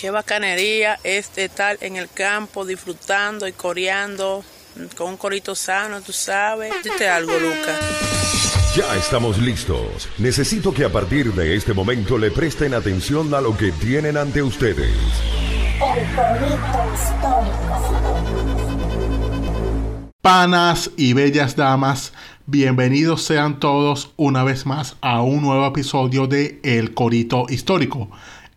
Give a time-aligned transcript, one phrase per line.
[0.00, 4.42] Qué bacanería es estar en el campo disfrutando y coreando
[4.96, 6.72] con un corito sano, tú sabes.
[6.82, 7.78] Dite algo, Lucas.
[8.74, 10.08] Ya estamos listos.
[10.16, 14.42] Necesito que a partir de este momento le presten atención a lo que tienen ante
[14.42, 14.96] ustedes.
[15.74, 17.70] El corito histórico.
[20.22, 22.12] Panas y bellas damas,
[22.44, 28.10] bienvenidos sean todos una vez más a un nuevo episodio de El Corito Histórico,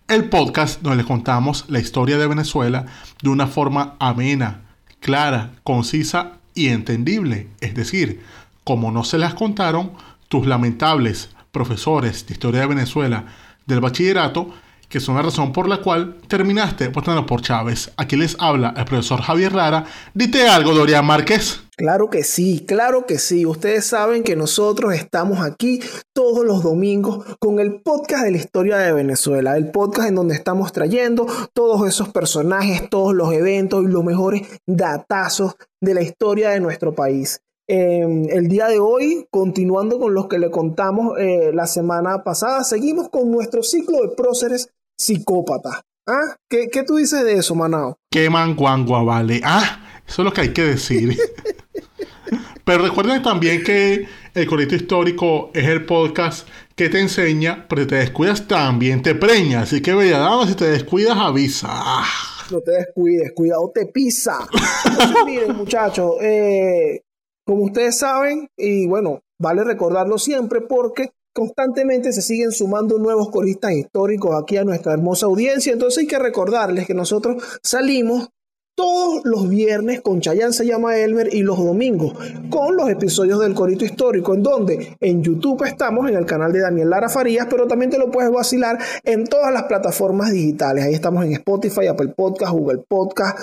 [0.07, 2.85] el podcast donde les contamos la historia de Venezuela
[3.21, 4.61] de una forma amena,
[4.99, 8.21] clara, concisa y entendible, es decir,
[8.63, 9.93] como no se las contaron
[10.27, 13.25] tus lamentables profesores de historia de Venezuela
[13.65, 14.53] del bachillerato,
[14.89, 17.91] que son la razón por la cual terminaste votando por Chávez.
[17.97, 19.85] Aquí les habla el profesor Javier Lara.
[20.13, 21.61] Dite algo, Dorian Márquez.
[21.75, 23.45] Claro que sí, claro que sí.
[23.45, 25.79] Ustedes saben que nosotros estamos aquí
[26.13, 30.35] todos los domingos con el podcast de la historia de Venezuela, el podcast en donde
[30.35, 36.51] estamos trayendo todos esos personajes, todos los eventos y los mejores datazos de la historia
[36.51, 37.41] de nuestro país.
[37.67, 42.63] Eh, el día de hoy, continuando con los que le contamos eh, la semana pasada,
[42.63, 44.69] seguimos con nuestro ciclo de próceres
[45.03, 45.81] psicópatas.
[46.07, 46.35] ¿Ah?
[46.49, 47.97] ¿Qué, ¿Qué, tú dices de eso, Manao?
[48.11, 49.41] Queman guangua, vale.
[49.43, 51.17] Ah, eso es lo que hay que decir.
[52.65, 57.87] Pero recuerden también que el Corito Histórico es el podcast que te enseña, pero si
[57.89, 59.61] te descuidas también te preña.
[59.61, 61.67] Así que, bella dama, si te descuidas, avisa.
[61.69, 62.05] Ah.
[62.51, 64.47] No te descuides, cuidado, te pisa.
[64.85, 67.01] Entonces, miren, muchachos, eh,
[67.45, 73.73] como ustedes saben, y bueno, vale recordarlo siempre porque constantemente se siguen sumando nuevos coristas
[73.73, 75.73] históricos aquí a nuestra hermosa audiencia.
[75.73, 78.29] Entonces hay que recordarles que nosotros salimos
[78.75, 82.15] todos los viernes con Chayanne se llama Elmer y los domingos
[82.49, 86.61] con los episodios del Corito Histórico, en donde en YouTube estamos en el canal de
[86.61, 90.85] Daniel Lara Farías, pero también te lo puedes vacilar en todas las plataformas digitales.
[90.85, 93.37] Ahí estamos en Spotify, Apple Podcast, Google Podcast,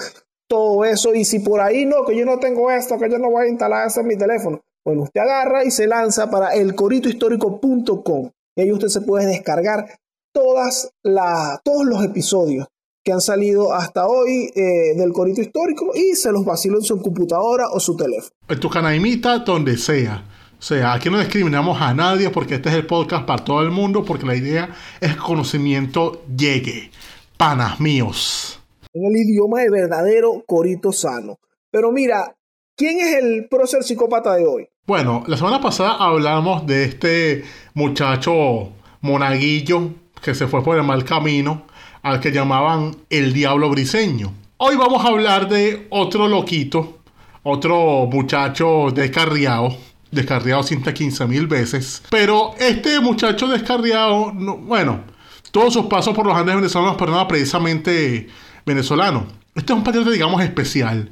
[0.49, 1.15] todo eso.
[1.15, 3.51] Y si por ahí no, que yo no tengo esto, que yo no voy a
[3.51, 8.31] instalar eso en mi teléfono, bueno, usted agarra y se lanza para elcoritohistórico.com.
[8.57, 9.99] Y ahí usted se puede descargar
[10.33, 12.67] todas la, todos los episodios
[13.05, 17.01] que han salido hasta hoy eh, del Corito Histórico y se los vacilo en su
[17.01, 18.31] computadora o su teléfono.
[18.49, 20.25] En tu canaimita, donde sea.
[20.59, 23.71] O sea, aquí no discriminamos a nadie porque este es el podcast para todo el
[23.71, 24.69] mundo, porque la idea
[25.01, 26.91] es que el conocimiento llegue.
[27.39, 28.61] Panas míos.
[28.93, 31.39] En el idioma de verdadero corito sano.
[31.71, 32.37] Pero mira,
[32.81, 34.67] ¿quién es el prócer psicópata de hoy?
[34.87, 39.91] Bueno, la semana pasada hablamos de este muchacho monaguillo
[40.23, 41.67] que se fue por el mal camino
[42.01, 44.33] al que llamaban el diablo briseño.
[44.57, 47.01] Hoy vamos a hablar de otro loquito,
[47.43, 49.77] otro muchacho descarriado,
[50.11, 52.03] descarriado 115 mil veces.
[52.09, 55.03] Pero este muchacho descarriado, no, bueno,
[55.51, 58.27] todos sus pasos por los Andes venezolanos, pero no precisamente
[58.65, 59.27] venezolano.
[59.55, 61.11] Este es un patriota, digamos, especial.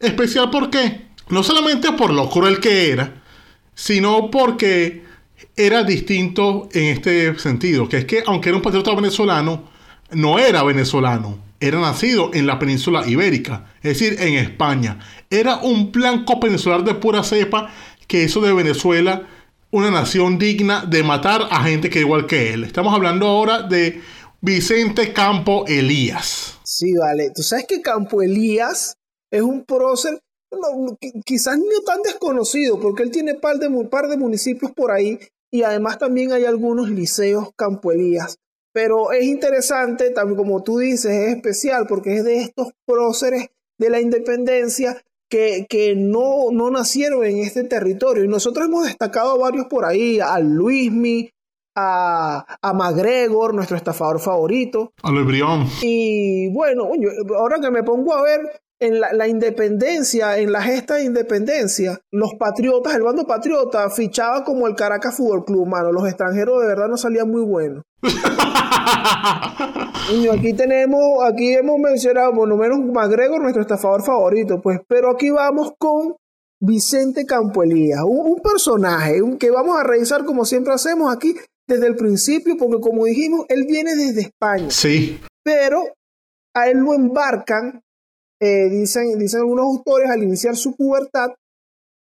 [0.00, 1.06] ¿Especial por qué?
[1.28, 3.22] No solamente por lo cruel que era,
[3.74, 5.04] sino porque
[5.56, 9.68] era distinto en este sentido, que es que aunque era un patriota venezolano,
[10.12, 14.98] no era venezolano, era nacido en la península ibérica, es decir, en España.
[15.30, 17.70] Era un blanco peninsular de pura cepa
[18.06, 19.26] que hizo de Venezuela
[19.70, 22.64] una nación digna de matar a gente que igual que él.
[22.64, 24.00] Estamos hablando ahora de
[24.40, 26.58] Vicente Campo Elías.
[26.62, 27.30] Sí, vale.
[27.34, 28.96] Tú sabes que Campo Elías
[29.30, 30.20] es un prócer
[30.52, 34.90] no, quizás no tan desconocido, porque él tiene par de, un par de municipios por
[34.90, 35.18] ahí
[35.50, 38.38] y además también hay algunos liceos Campo Elías.
[38.72, 43.48] Pero es interesante, también como tú dices, es especial porque es de estos próceres
[43.78, 48.24] de la independencia que, que no, no nacieron en este territorio.
[48.24, 51.30] Y nosotros hemos destacado a varios por ahí, a Luismi,
[51.74, 54.92] a, a McGregor, nuestro estafador favorito.
[55.02, 55.66] A Luis Brión.
[55.80, 56.90] Y bueno,
[57.38, 61.98] ahora que me pongo a ver, en la, la, independencia, en la gesta de independencia,
[62.12, 65.92] los patriotas, el bando patriota, fichaba como el Caracas Fútbol Club, mano.
[65.92, 67.82] Los extranjeros de verdad no salían muy buenos.
[70.12, 75.10] y aquí tenemos, aquí hemos mencionado por lo menos McGregor, nuestro estafador favorito, pues, pero
[75.10, 76.16] aquí vamos con
[76.60, 81.34] Vicente Campoelías, un, un personaje un, que vamos a revisar como siempre hacemos aquí
[81.66, 84.70] desde el principio, porque como dijimos, él viene desde España.
[84.70, 85.20] Sí.
[85.42, 85.82] Pero
[86.54, 87.82] a él lo embarcan
[88.40, 91.30] eh, dicen, dicen algunos autores, al iniciar su pubertad,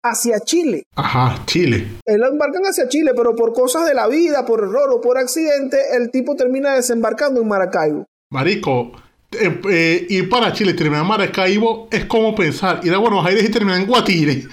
[0.04, 0.84] hacia Chile.
[0.96, 1.88] Ajá, Chile.
[2.06, 5.18] Él lo embarcan hacia Chile, pero por cosas de la vida, por error o por
[5.18, 8.06] accidente, el tipo termina desembarcando en Maracaibo.
[8.32, 8.92] Marico,
[9.32, 13.26] eh, eh, ir para Chile y terminar en Maracaibo es como pensar ir a Buenos
[13.26, 14.44] Aires y terminar en Guatire.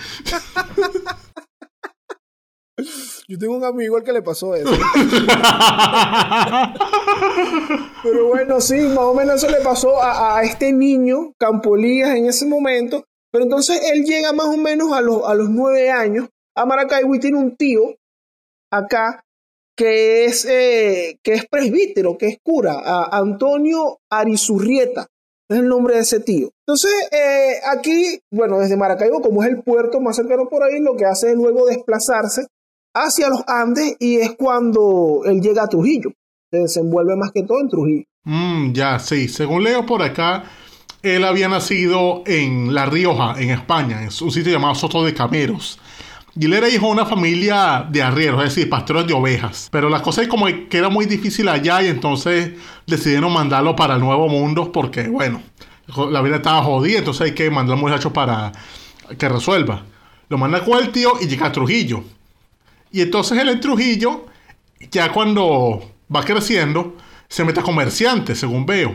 [3.28, 4.70] Yo tengo un amigo al que le pasó eso.
[8.02, 12.26] Pero bueno, sí, más o menos eso le pasó a, a este niño, Campolías, en
[12.26, 13.04] ese momento.
[13.32, 17.14] Pero entonces él llega más o menos a los, a los nueve años a Maracaibo
[17.14, 17.96] y tiene un tío
[18.72, 19.24] acá
[19.76, 25.06] que es, eh, que es presbítero, que es cura, a Antonio Arizurrieta,
[25.50, 26.50] es el nombre de ese tío.
[26.66, 30.96] Entonces, eh, aquí, bueno, desde Maracaibo, como es el puerto más cercano por ahí, lo
[30.96, 32.46] que hace es luego desplazarse
[32.96, 36.10] hacia los Andes y es cuando él llega a Trujillo.
[36.50, 38.04] Se desenvuelve más que todo en Trujillo.
[38.24, 39.28] Mm, ya, sí.
[39.28, 40.44] Según leo por acá,
[41.02, 45.78] él había nacido en La Rioja, en España, en un sitio llamado Soto de Cameros.
[46.38, 49.68] Y él era hijo de una familia de arrieros, es decir, pastores de ovejas.
[49.70, 52.52] Pero la cosa es como que era muy difícil allá y entonces
[52.86, 55.40] decidieron mandarlo para el Nuevo Mundo porque, bueno,
[56.10, 58.52] la vida estaba jodida, entonces hay que mandar al muchacho para
[59.16, 59.84] que resuelva.
[60.28, 62.04] Lo manda con el tío y llega a Trujillo.
[62.92, 64.26] Y entonces él en Trujillo,
[64.90, 65.82] ya cuando
[66.14, 66.94] va creciendo,
[67.28, 68.94] se mete a comerciante, según veo.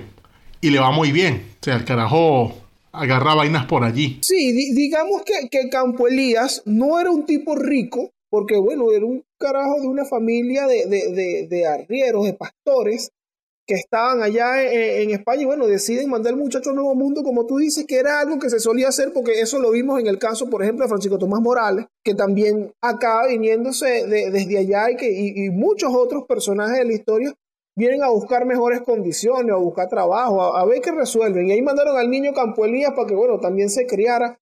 [0.61, 1.45] Y le va muy bien.
[1.59, 2.53] O sea, el carajo
[2.91, 4.19] agarra vainas por allí.
[4.21, 9.05] Sí, di- digamos que, que Campo Elías no era un tipo rico, porque bueno, era
[9.05, 13.09] un carajo de una familia de, de, de arrieros, de pastores,
[13.71, 17.23] que estaban allá en, en España y bueno, deciden mandar al muchacho al Nuevo Mundo,
[17.23, 20.07] como tú dices, que era algo que se solía hacer, porque eso lo vimos en
[20.07, 24.91] el caso, por ejemplo, de Francisco Tomás Morales, que también acaba viniéndose de- desde allá
[24.91, 27.33] y, que, y, muchos otros personajes de la historia
[27.77, 31.47] vienen a buscar mejores condiciones, a buscar trabajo, a, a ver qué resuelven.
[31.47, 34.37] Y ahí mandaron al niño Campo Elías para que, bueno, también se criara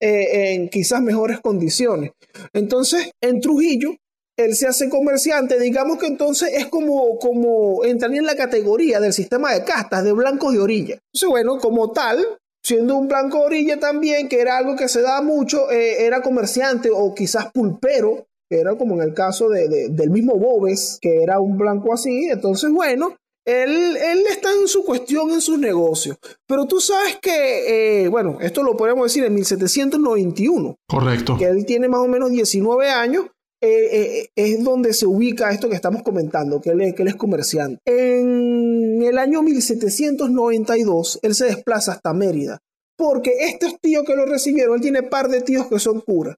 [0.00, 2.10] eh, en quizás mejores condiciones.
[2.52, 3.90] Entonces, en Trujillo,
[4.36, 9.12] él se hace comerciante, digamos que entonces es como, como entraría en la categoría del
[9.12, 10.94] sistema de castas, de blancos de orilla.
[11.12, 12.24] Entonces, bueno, como tal,
[12.62, 16.20] siendo un blanco de orilla también, que era algo que se daba mucho, eh, era
[16.22, 20.98] comerciante o quizás pulpero, que era como en el caso de, de- del mismo Bobes,
[21.00, 22.26] que era un blanco así.
[22.28, 23.16] Entonces, bueno,
[23.46, 26.16] él, él está en su cuestión, en sus negocios.
[26.48, 31.36] Pero tú sabes que, eh, bueno, esto lo podemos decir en 1791, Correcto.
[31.38, 33.26] que él tiene más o menos 19 años.
[33.66, 37.08] Eh, eh, es donde se ubica esto que estamos comentando, que él, es- que él
[37.08, 37.80] es comerciante.
[37.86, 42.58] En el año 1792, él se desplaza hasta Mérida,
[42.96, 46.36] porque estos tíos que lo recibieron, él tiene par de tíos que son curas.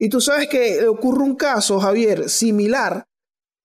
[0.00, 3.04] Y tú sabes que ocurre un caso, Javier, similar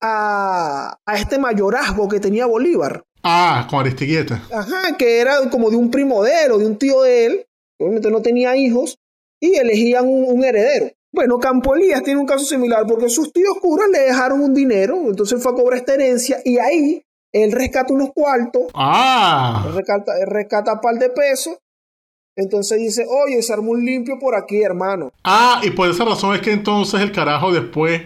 [0.01, 3.03] a, a este mayorazgo que tenía Bolívar.
[3.23, 4.43] Ah, con Aristigueta.
[4.51, 6.23] Ajá, que era como de un primo
[6.59, 7.45] de un tío de él,
[7.79, 8.97] obviamente no tenía hijos,
[9.41, 10.91] y elegían un, un heredero.
[11.17, 14.95] Bueno, Campo Elías tiene un caso similar porque sus tíos curas le dejaron un dinero,
[15.07, 17.01] entonces fue a cobrar esta herencia y ahí
[17.33, 21.57] él rescata unos cuartos, él Ah, rescata, él rescata un par de pesos,
[22.37, 25.09] entonces dice, oye, se armó un limpio por aquí, hermano.
[25.23, 27.99] ah, y por esa razón es que entonces el carajo después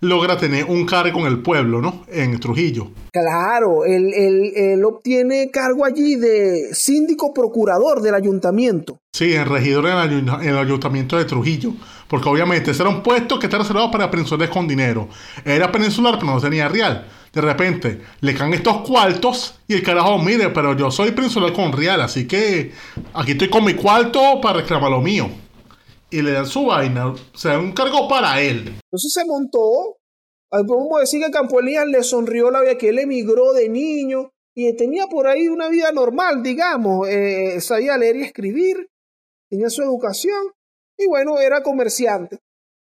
[0.00, 2.04] logra tener un cargo en el pueblo, ¿no?
[2.06, 2.88] En Trujillo.
[3.10, 8.98] Claro, él, él- él obtiene cargo allí de síndico procurador del ayuntamiento.
[9.12, 11.72] Sí, en regidor en el ayuntamiento de Trujillo.
[12.08, 15.08] Porque obviamente ese era un puesto que está reservado para peninsulas con dinero.
[15.44, 17.06] Era peninsular, pero no tenía real.
[17.32, 21.72] De repente le caen estos cuartos y el carajo, mire, pero yo soy peninsular con
[21.72, 22.72] real, así que
[23.12, 25.28] aquí estoy con mi cuarto para reclamar lo mío.
[26.10, 28.78] Y le dan su vaina, o sea, un cargo para él.
[28.90, 29.98] Entonces se montó.
[30.50, 34.74] Podemos decir que Campo Elías le sonrió la vida que él emigró de niño y
[34.74, 37.06] tenía por ahí una vida normal, digamos.
[37.06, 38.88] eh, sabía leer y escribir,
[39.50, 40.38] tenía su educación
[40.98, 42.40] y bueno, era comerciante.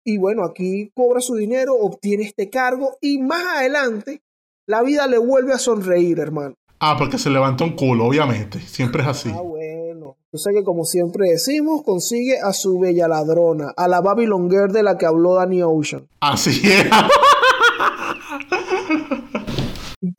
[0.05, 4.21] Y bueno, aquí cobra su dinero, obtiene este cargo y más adelante
[4.67, 6.55] la vida le vuelve a sonreír, hermano.
[6.79, 8.59] Ah, porque se levanta un culo, obviamente.
[8.59, 9.31] Siempre es así.
[9.33, 10.17] Ah, bueno.
[10.31, 14.73] Yo sé que como siempre decimos, consigue a su bella ladrona, a la Babylon Girl
[14.73, 16.07] de la que habló Danny Ocean.
[16.19, 16.85] Así es.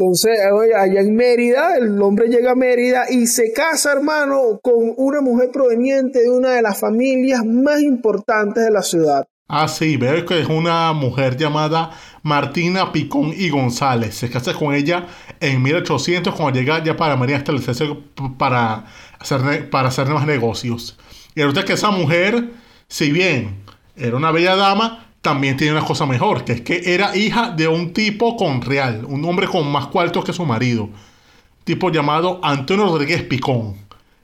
[0.04, 0.38] Entonces,
[0.76, 5.50] allá en Mérida, el hombre llega a Mérida y se casa, hermano, con una mujer
[5.50, 9.26] proveniente de una de las familias más importantes de la ciudad.
[9.48, 11.90] Ah, sí, veo que es una mujer llamada
[12.22, 14.14] Martina Picón y González.
[14.14, 15.06] Se casa con ella
[15.40, 17.86] en 1800 cuando llega ya para María establecerse
[18.38, 18.84] para
[19.18, 20.98] hacer, para hacer nuevos negocios.
[21.34, 22.50] Y resulta que esa mujer,
[22.88, 23.62] si bien
[23.96, 27.66] era una bella dama, también tiene una cosa mejor, que es que era hija de
[27.66, 30.90] un tipo con real, un hombre con más cuartos que su marido.
[31.64, 33.74] Tipo llamado Antonio Rodríguez Picón,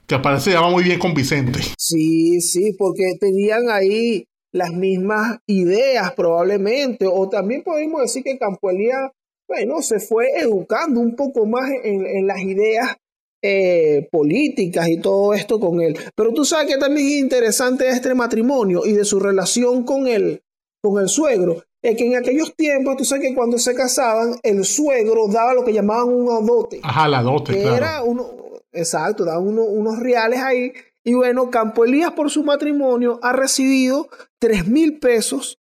[0.05, 1.59] que parece se llama muy bien con Vicente.
[1.75, 8.69] Sí, sí, porque tenían ahí las mismas ideas probablemente, o también podemos decir que Campo
[8.69, 9.09] Elías,
[9.47, 12.95] bueno, se fue educando un poco más en, las ideas
[13.41, 15.97] eh, políticas y todo esto con él.
[16.15, 20.43] Pero tú sabes que también es interesante este matrimonio y de su relación con el,
[20.81, 24.65] con el suegro, es que en aquellos tiempos, tú sabes que cuando se casaban, el
[24.65, 26.79] suegro daba lo que llamaban un adote.
[26.83, 27.75] Ajá, la dote, que claro.
[27.77, 28.29] era uno,
[28.71, 30.73] exacto, daban uno- unos reales ahí.
[31.03, 34.09] Y bueno, Campo Elías por su matrimonio ha recibido
[34.39, 35.57] 3 mil pesos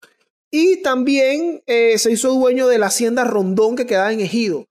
[0.52, 4.66] y también eh, se hizo dueño de la hacienda Rondón que quedaba en Ejido.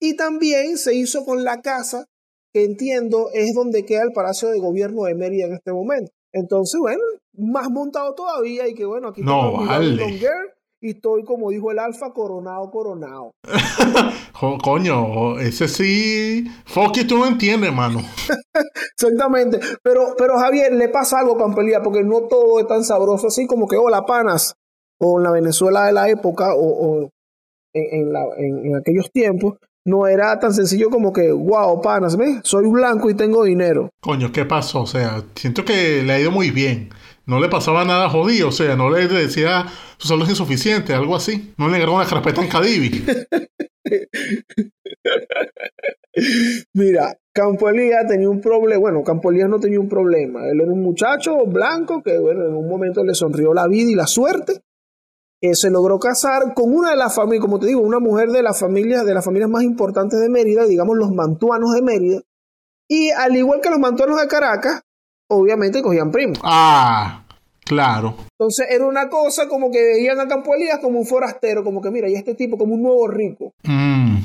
[0.00, 2.06] Y también se hizo con la casa
[2.52, 6.12] que entiendo es donde queda el Palacio de Gobierno de Mérida en este momento.
[6.32, 7.02] Entonces, bueno,
[7.36, 10.04] más montado todavía y que bueno, aquí No, tengo vale.
[10.18, 13.30] Girl y estoy, como dijo el Alfa, coronado, coronado.
[14.34, 16.44] Jo- coño, ese sí.
[16.64, 18.00] Foki, tú no entiendes, mano.
[18.96, 19.60] Exactamente.
[19.82, 23.68] Pero, pero Javier, le pasa algo, Campelía, porque no todo es tan sabroso así como
[23.68, 24.54] que, hola, panas,
[25.00, 26.60] o en la Venezuela de la época, o,
[27.04, 27.10] o
[27.74, 32.16] en, en la- en- en aquellos tiempos, no era tan sencillo como que, wow, panas,
[32.16, 32.40] ¿ves?
[32.44, 33.90] Soy blanco y tengo dinero.
[34.00, 34.82] Coño, ¿qué pasó?
[34.82, 36.90] O sea, siento que le ha ido muy bien.
[37.26, 41.14] No le pasaba nada jodido, o sea, no le decía su salud es insuficiente, algo
[41.14, 41.54] así.
[41.56, 43.04] No le negaron una carpeta en Cadivi.
[46.74, 50.82] Mira, Campo Elías tenía un problema, bueno, Campo no tenía un problema, él era un
[50.82, 54.60] muchacho blanco que, bueno, en un momento le sonrió la vida y la suerte,
[55.44, 58.44] Eh, se logró casar con una de las familias, como te digo, una mujer de
[58.44, 62.20] las familias, de las familias más importantes de Mérida, digamos los mantuanos de Mérida,
[62.88, 64.82] y al igual que los mantuanos de Caracas,
[65.32, 66.38] obviamente cogían primos.
[66.42, 67.22] Ah,
[67.64, 68.16] claro.
[68.38, 71.90] Entonces era una cosa como que veían a Campo Elías como un forastero, como que
[71.90, 73.52] mira, y este tipo como un nuevo rico.
[73.64, 74.18] Mm.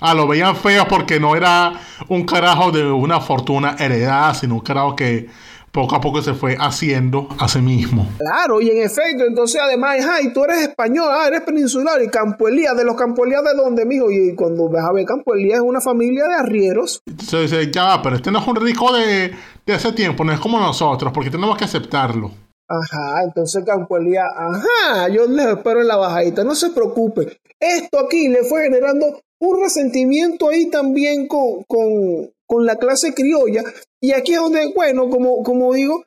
[0.00, 1.74] Ah, lo veían feo porque no era
[2.08, 5.28] un carajo de una fortuna heredada, sino un carajo que
[5.72, 8.06] poco a poco se fue haciendo a sí mismo.
[8.18, 12.46] Claro, y en efecto, entonces además, ay, tú eres español, ah, eres peninsular, y Campo
[12.46, 15.56] Elías, de los Campo Elías de dónde, mijo, y cuando vas a ver Campo Elías
[15.56, 18.92] es una familia de arrieros, Entonces dice, ya va, pero este no es un rico
[18.92, 19.32] de,
[19.66, 22.30] de ese tiempo, no es como nosotros, porque tenemos que aceptarlo.
[22.68, 27.98] ajá, entonces Campo Elías, ajá, yo les espero en la bajadita, no se preocupe, esto
[27.98, 33.64] aquí le fue generando un resentimiento ahí también con, con, con la clase criolla,
[33.98, 36.04] y aquí es donde, bueno, como, como digo,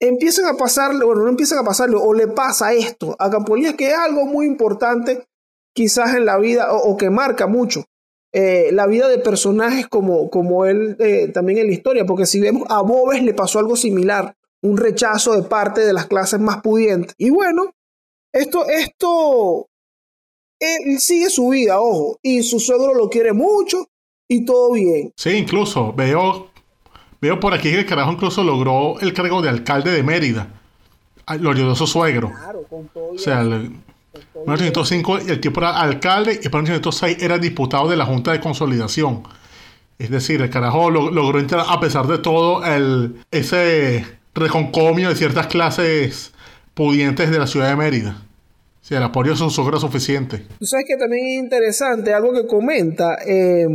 [0.00, 3.74] empiezan a pasarle, bueno, no empiezan a pasarle, o le pasa esto a Campo Elías,
[3.74, 5.28] que es algo muy importante
[5.72, 7.84] quizás en la vida, o, o que marca mucho
[8.32, 12.40] eh, la vida de personajes como, como él eh, también en la historia, porque si
[12.40, 16.62] vemos a Bobes le pasó algo similar, un rechazo de parte de las clases más
[16.62, 17.14] pudientes.
[17.16, 17.76] Y bueno,
[18.32, 19.68] esto, esto,
[20.58, 23.86] él sigue su vida, ojo, y su suegro lo quiere mucho
[24.28, 25.12] y todo bien.
[25.16, 26.50] Sí, incluso veo,
[27.20, 30.48] veo por aquí que el carajo incluso logró el cargo de alcalde de Mérida.
[31.40, 32.30] Lo ayudó su suegro.
[32.30, 37.18] Claro, con todo O sea, el- en 1905 el tipo era alcalde y para 1906
[37.20, 39.22] era diputado de la Junta de Consolidación.
[39.98, 44.04] Es decir, el carajo lo- logró entrar a pesar de todo el, ese
[44.34, 46.32] reconcomio de ciertas clases
[46.74, 48.22] pudientes de la ciudad de Mérida.
[48.86, 50.46] Sea, el apoyo de su suegro es suficiente.
[50.60, 53.66] Tú sabes que también es interesante algo que comenta eh,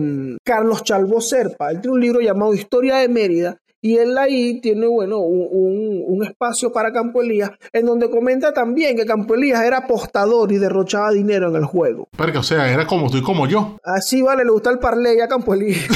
[0.41, 1.69] Carlos Chalvo Serpa.
[1.71, 6.03] Él tiene un libro llamado Historia de Mérida y él ahí tiene, bueno, un, un-
[6.07, 10.59] un espacio para Campo Elías en donde comenta también que Campo Elías era apostador y
[10.59, 12.07] derrochaba dinero en el juego.
[12.15, 13.75] Porque, o sea, era como tú y como yo.
[13.83, 15.81] Así vale, le gusta el parlay a Campo Elías.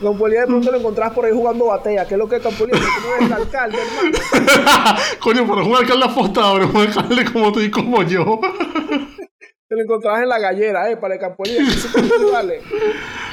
[0.00, 2.06] Campo Elías de pronto lo encontrás por ahí jugando batalla.
[2.06, 2.80] ¿Qué es lo que es Campo Elías?
[2.80, 4.98] Porque tú no eres el alcalde, hermano.
[5.20, 8.40] Coño, pero un alcalde apostador, es un alcalde como tú y como yo.
[9.68, 11.68] Te lo encontrabas en la gallera, eh, para el Campo Elías.
[11.68, 12.60] Ese Campo Elías, vale.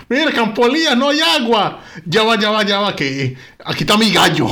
[0.08, 1.80] Mira, Campolía, no hay agua.
[2.06, 4.46] Ya va, ya va, ya va, que aquí está mi gallo.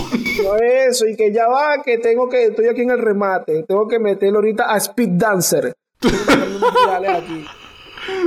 [0.43, 3.87] No eso, y que ya va, que tengo que, estoy aquí en el remate, tengo
[3.87, 5.73] que meterlo ahorita a Speed Dancer.
[5.99, 7.45] Tengo que virales aquí.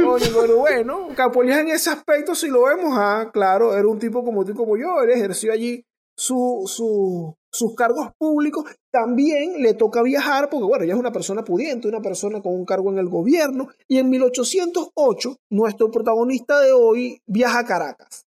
[0.06, 4.24] Oye, pero bueno, Capolías en ese aspecto, si lo vemos, ah, claro, era un tipo
[4.24, 5.84] como tú como yo, él ejerció allí
[6.16, 8.64] su, su- sus cargos públicos.
[8.90, 12.64] También le toca viajar, porque bueno, ella es una persona pudiente, una persona con un
[12.64, 13.68] cargo en el gobierno.
[13.88, 18.25] Y en 1808, nuestro protagonista de hoy viaja a Caracas.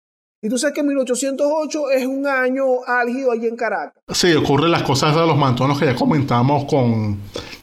[0.41, 4.01] Y tú sabes que 1808 es un año álgido allí en Caracas.
[4.11, 7.19] Sí, ocurren las cosas de los mantonos que ya comentamos con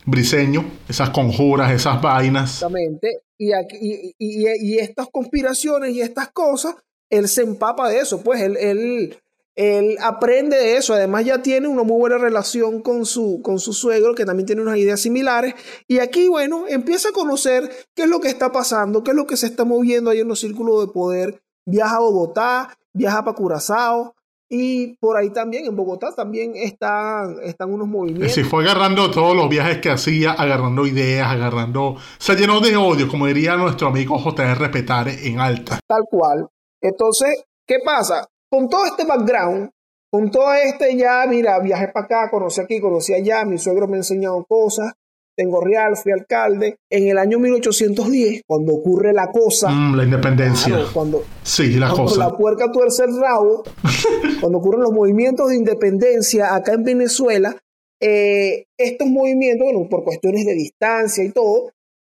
[0.06, 2.54] Briseño, esas conjuras, esas vainas.
[2.54, 3.22] Exactamente.
[3.36, 6.76] Y, aquí, y, y- y estas conspiraciones y estas cosas,
[7.10, 9.18] él se empapa de eso, pues él, él,
[9.56, 10.94] él aprende de eso.
[10.94, 14.62] Además ya tiene una muy buena relación con su, con su suegro, que también tiene
[14.62, 15.54] unas ideas similares.
[15.88, 19.26] Y aquí, bueno, empieza a conocer qué es lo que está pasando, qué es lo
[19.26, 21.42] que se está moviendo ahí en los círculos de poder.
[21.68, 24.14] Viaja a Bogotá, viaja para Curazao.
[24.50, 28.32] Y por ahí también, en Bogotá también están, están unos movimientos.
[28.32, 31.96] Sí, fue agarrando todos los viajes que hacía, agarrando ideas, agarrando...
[32.18, 34.70] Se llenó de odio, como diría nuestro amigo J.R.
[34.70, 35.78] Petare en alta.
[35.86, 36.48] Tal cual.
[36.80, 38.26] Entonces, ¿qué pasa?
[38.50, 39.68] Con todo este background,
[40.10, 43.96] con todo este ya, mira, viajé para acá, conocí aquí, conocí allá, mi suegro me
[43.96, 44.94] ha enseñado cosas,
[45.38, 46.76] tengo real, fui alcalde.
[46.90, 50.74] En el año 1810, cuando ocurre la cosa, Mm, la independencia.
[50.74, 52.18] claro, cuando, Sí, la cuando cosa.
[52.18, 53.62] la puerca tuerce el rabo,
[54.40, 57.56] cuando ocurren los movimientos de independencia acá en Venezuela,
[58.02, 61.70] eh, estos movimientos, bueno, por cuestiones de distancia y todo,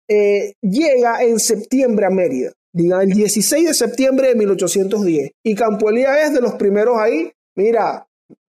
[0.08, 5.30] eh, llega en septiembre a Mérida, diga, el 16 de septiembre de 1810.
[5.44, 7.30] Y Campo Elías es de los primeros ahí.
[7.56, 8.06] Mira,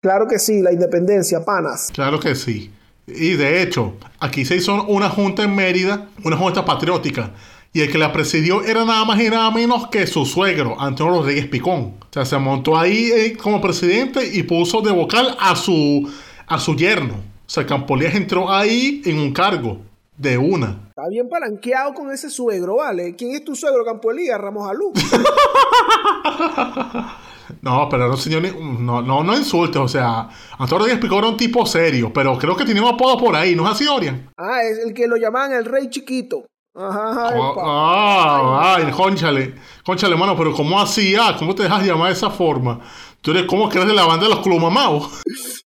[0.02, 1.90] claro que sí, la independencia, panas.
[1.94, 2.72] Claro que sí.
[3.08, 7.32] Y de hecho, aquí se hizo una junta en Mérida, una junta patriótica.
[7.74, 11.20] Y el que la presidió era nada más y nada menos que su suegro, Antonio
[11.20, 11.96] Rodríguez Picón.
[12.00, 16.10] O sea, se montó ahí eh, como presidente y puso de vocal a su,
[16.48, 17.14] a su yerno.
[17.14, 19.80] O sea, Campolías entró ahí en un cargo
[20.18, 20.90] de una.
[20.90, 23.16] Está bien palanqueado con ese suegro, ¿vale?
[23.16, 24.40] ¿Quién es tu suegro, Campo Elías?
[24.40, 24.94] Ramos Alú.
[27.62, 29.82] No, pero no, señor, no, no, no insultes.
[29.82, 33.18] O sea, Antonio Rodríguez Picón era un tipo serio, pero creo que tenía un apodo
[33.18, 34.30] por ahí, ¿no es así, Orian?
[34.38, 36.46] Ah, es el que lo llamaban el rey chiquito.
[36.74, 37.62] Ajá, ajá, Ah, epa.
[37.66, 41.16] ah, ay, conchale, conchale, mano, pero ¿cómo así?
[41.20, 42.80] Ah, ¿cómo te dejas llamar de esa forma?
[43.22, 45.22] Tú eres como que eres de la banda de los Clumamaos.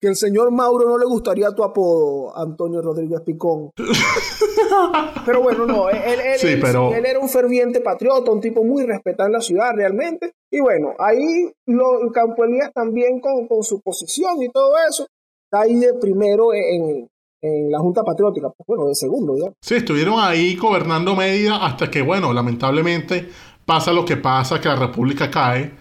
[0.01, 3.71] Que el señor Mauro no le gustaría tu apodo, Antonio Rodríguez Picón.
[5.27, 8.65] Pero bueno, no, él, él- Sí, él- pero- él era un ferviente patriota, un tipo
[8.65, 10.33] muy respetado en la ciudad realmente.
[10.51, 15.07] Y bueno, ahí lo, Campo Elías también con, con su posición y todo eso,
[15.45, 17.09] está ahí de primero en,
[17.43, 19.53] en la Junta Patriótica, pues bueno, de segundo, ya.
[19.63, 23.29] Sí, estuvieron ahí gobernando Mérida hasta que, bueno, lamentablemente
[23.67, 25.73] pasa lo que pasa, que la república cae.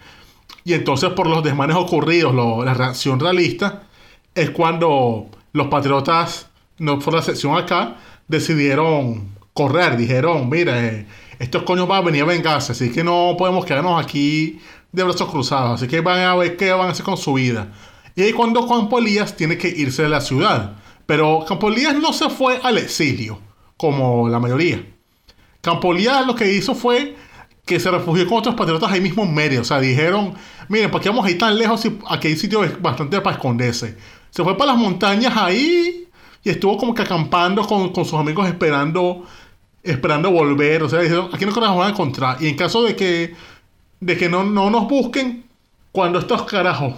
[0.70, 2.32] Y entonces por los desmanes ocurridos,
[2.64, 3.88] la reacción realista,
[4.36, 6.48] es cuando los patriotas,
[6.78, 7.96] no por la sección acá,
[8.28, 9.98] decidieron correr.
[9.98, 11.08] Dijeron, mira, eh,
[11.40, 14.60] estos coños van a venir a vengarse, así que no podemos quedarnos aquí
[14.92, 15.82] de brazos cruzados.
[15.82, 17.74] Así que van a ver qué van a hacer con su vida.
[18.16, 20.74] Y ahí cuando Campo Elías tiene que irse de la ciudad.
[21.08, 23.40] Pero Campo Elías no se fue al exilio,
[23.76, 24.86] como la mayoría.
[25.62, 27.16] Campolía lo que hizo fue
[27.70, 29.62] que se refugió con otros patriotas ahí mismo en Mérida.
[29.62, 30.34] O sea, dijeron,
[30.70, 33.96] miren, ¿para qué vamos a ir tan lejos si aquí hay sitio bastante para esconderse?
[34.32, 36.08] Se fue para las montañas ahí
[36.44, 39.24] y estuvo como que acampando con, con sus amigos esperando
[39.84, 40.82] esperando volver.
[40.82, 42.42] O sea, dijeron, aquí no nos van a encontrar.
[42.42, 43.36] Y en caso de que,
[44.00, 45.46] de que no, no nos busquen,
[45.92, 46.96] cuando estos carajos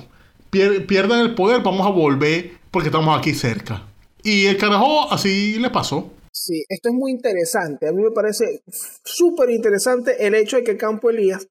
[0.52, 3.84] pier- pierdan el poder, vamos a volver porque estamos aquí cerca.
[4.24, 6.12] Y el carajo así le pasó.
[6.32, 7.88] Sí, esto es muy interesante.
[7.88, 8.62] A mí me parece
[9.04, 11.48] súper interesante el hecho de que Campo Elías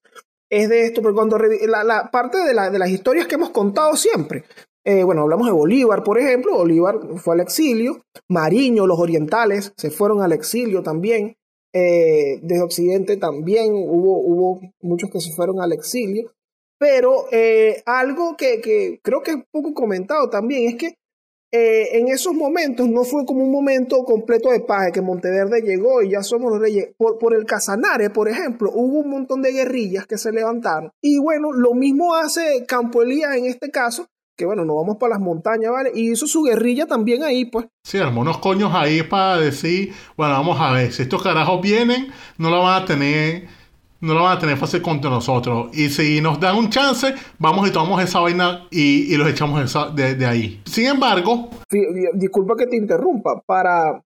[0.51, 3.95] es de esto, porque cuando la, la parte de, de las historias que hemos contado
[3.97, 4.45] siempre,
[4.85, 9.91] eh, bueno, hablamos de Bolívar, por ejemplo, Bolívar fue al exilio, Mariño, los orientales se
[9.91, 11.37] fueron al exilio también,
[11.73, 16.33] eh, desde Occidente también hubo, hubo muchos que se fueron al exilio,
[16.79, 20.95] pero eh, algo que, que creo que es poco comentado también es que
[21.53, 26.01] eh, en esos momentos no fue como un momento completo de paz, que Monteverde llegó
[26.01, 26.91] y ya somos los reyes.
[26.97, 30.93] Por, el Casanare, por ejemplo, hubo un montón de guerrillas que se levantaron.
[31.01, 35.15] Y bueno, lo mismo hace Campo Elías en este caso, que bueno, nos vamos para
[35.15, 35.91] las montañas, ¿vale?
[35.93, 37.67] Y hizo su guerrilla también ahí, pues.
[37.85, 42.13] Sí, armó unos coños ahí para decir, bueno, vamos a ver, si estos carajos vienen,
[42.39, 43.49] no lo van a tener,
[44.01, 45.69] no lo van a tener fácil contra nosotros.
[45.77, 49.95] Y si nos dan un chance, vamos y tomamos esa vaina y, y los echamos
[49.95, 50.63] de, de ahí.
[50.65, 54.03] Sin embargo, di- Disculpa que te interrumpa, para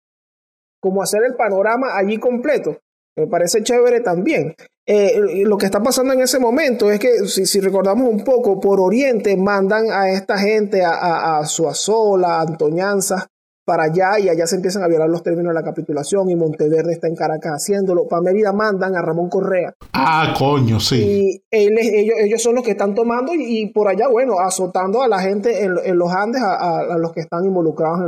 [0.81, 2.79] como hacer el panorama allí completo.
[3.17, 4.55] Me parece chévere también.
[4.87, 8.61] Eh, lo que está pasando en ese momento es que, si, si recordamos un poco,
[8.61, 13.29] por Oriente mandan a esta gente, a, a, a Suazola, a Antoñanza,
[13.65, 16.93] para allá y allá se empiezan a violar los términos de la capitulación y Monteverde
[16.93, 18.07] está en Caracas haciéndolo.
[18.09, 20.97] Para Mérida mandan a Ramón Correa ah, coño, sí.
[20.97, 25.03] y él ellos, ellos son los que están tomando y, y por allá, bueno, azotando
[25.03, 28.01] a la gente en, en los Andes, a, a- a los que están involucrados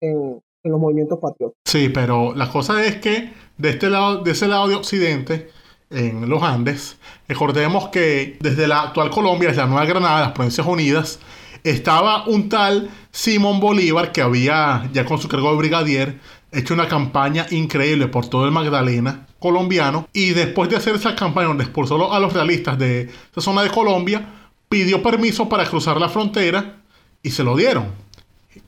[0.00, 1.60] en, en- en los movimientos patrióticos.
[1.66, 5.48] Sí, pero la cosa es que de este lado, de ese lado de Occidente,
[5.90, 6.96] en los Andes,
[7.28, 11.20] recordemos que desde la actual Colombia, desde la Nueva Granada, las Provincias Unidas,
[11.64, 16.20] estaba un tal Simón Bolívar que había, ya con su cargo de brigadier,
[16.52, 20.08] hecho una campaña increíble por todo el Magdalena colombiano.
[20.12, 23.70] Y después de hacer esa campaña donde expulsó a los realistas de esa zona de
[23.70, 26.76] Colombia, pidió permiso para cruzar la frontera
[27.22, 28.04] y se lo dieron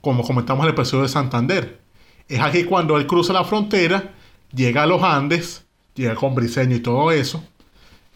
[0.01, 1.79] como comentamos en el episodio de Santander.
[2.27, 4.13] Es aquí cuando él cruza la frontera,
[4.53, 7.43] llega a los Andes, llega con Briseño y todo eso.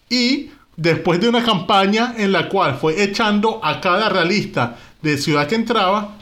[0.10, 5.48] Y después de una campaña en la cual fue echando a cada realista de ciudad
[5.48, 6.18] que entraba,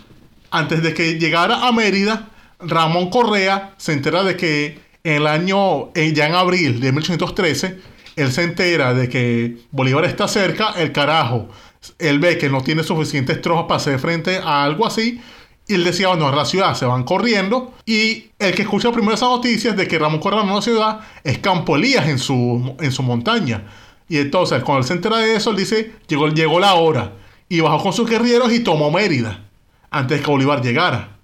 [0.52, 5.92] antes de que llegara a Mérida, Ramón Correa se entera de que en el año,
[5.94, 7.80] eh, ya en abril de 1813,
[8.16, 11.50] él se entera de que Bolívar está cerca, el carajo,
[11.98, 15.22] él ve que no tiene suficientes tropas para hacer frente a algo así,
[15.70, 17.76] y él decía, bueno, a la ciudad se van corriendo.
[17.86, 21.38] Y el que escucha primero esas noticias de que Ramón Correa no la ciudad es
[21.38, 23.68] Campo Elías en su, en su montaña.
[24.10, 27.13] Y entonces, cuando él se entera de eso, él dice, llegó, llegó la hora.
[27.48, 29.48] Y bajó con sus guerreros y tomó Mérida,
[29.89, 31.19] antes de que Bolívar llegara.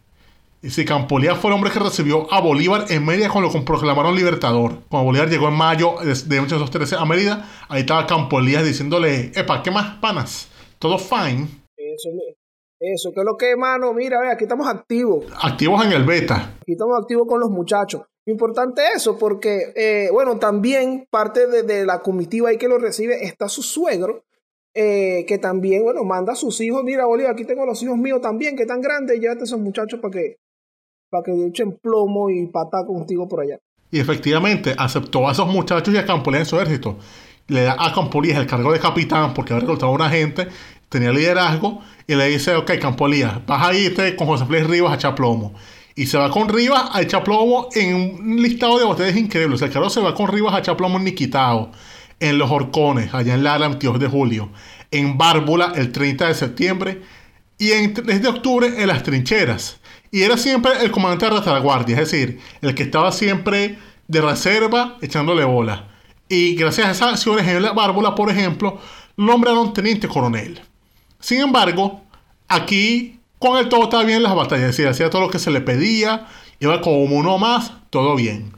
[0.62, 4.16] Y si Elías fue el hombre que recibió a Bolívar en Mérida cuando lo proclamaron
[4.16, 4.80] libertador.
[4.90, 8.08] Cuando Bolívar llegó en mayo de 1813 a Mérida, ahí estaba
[8.40, 10.48] Elías diciéndole, epa, ¿qué más panas?
[10.80, 11.48] ¿Todo fine?
[11.78, 12.10] Eso,
[12.80, 15.26] eso, que es lo que, hermano, mira, ve, aquí estamos activos.
[15.40, 16.56] Activos en el beta.
[16.62, 18.02] Aquí estamos activos con los muchachos.
[18.28, 23.48] Importante eso, porque, eh, bueno, también parte de, la comitiva ahí que lo recibe está
[23.48, 24.24] su suegro,
[24.74, 26.84] eh, que también, bueno, manda a sus hijos.
[26.84, 30.00] Mira, Bolívar, aquí tengo los hijos míos también, que están grandes, llévate a esos muchachos
[30.00, 30.38] para que,
[31.12, 33.60] para que echen plomo y pata contigo por allá.
[33.92, 36.98] Y efectivamente, aceptó a esos muchachos y a Campolías en su ejército.
[37.48, 40.48] Le da a Campolías el cargo de capitán porque había reclutado a una gente,
[40.90, 44.96] tenía liderazgo, y le dice, ok, Campolías, vas a irte con José Félix Rivas a
[44.96, 45.54] echar plomo.
[45.96, 49.62] Y se va con Rivas a echar plomo en un listado de botellas increíbles.
[49.62, 51.72] El carro se va con Rivas a echar plomo en Niquitao,
[52.20, 54.50] en Los Horcones, allá en Lara, el 22 de julio,
[54.92, 57.02] en Bárbula, el 30 de septiembre,
[57.58, 59.80] y en 3 de octubre en las trincheras.
[60.12, 63.78] Y era siempre el comandante de la retaguardia, es decir, el que estaba siempre
[64.08, 65.88] de reserva echándole bola.
[66.28, 68.80] Y gracias a esas acciones en la Bárbula, por ejemplo,
[69.18, 70.60] nombraron teniente coronel.
[71.20, 72.02] Sin embargo,
[72.48, 75.52] aquí con el todo estaba bien en las batallas, decir, hacía todo lo que se
[75.52, 76.28] le pedía,
[76.60, 78.52] iba como uno más, todo bien.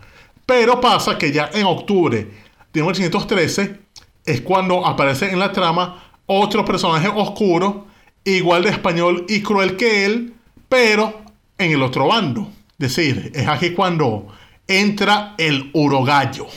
[0.46, 2.30] Pero pasa que ya en octubre
[2.74, 3.80] de 1913
[4.26, 7.88] es cuando aparece en la trama otro personaje oscuro,
[8.24, 10.36] igual de español y cruel que él,
[10.70, 11.22] pero
[11.58, 12.50] en el otro bando.
[12.80, 14.28] Es decir, es aquí cuando
[14.68, 16.48] entra el urogallo.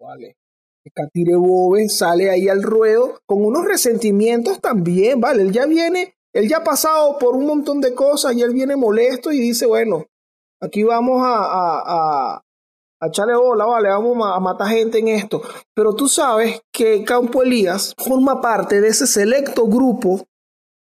[0.00, 0.36] Vale.
[0.94, 5.42] Catire Bobe sale ahí al ruedo con unos resentimientos también, ¿vale?
[5.42, 8.76] Él ya viene él ya ha pasado por un montón de cosas y él viene
[8.76, 10.04] molesto y dice, bueno,
[10.60, 12.42] aquí vamos a, a,
[13.00, 15.40] a, echarle bola, vale, vamos a, matar gente en esto.
[15.74, 20.26] Pero tú sabes que Campo Elías forma parte de ese selecto grupo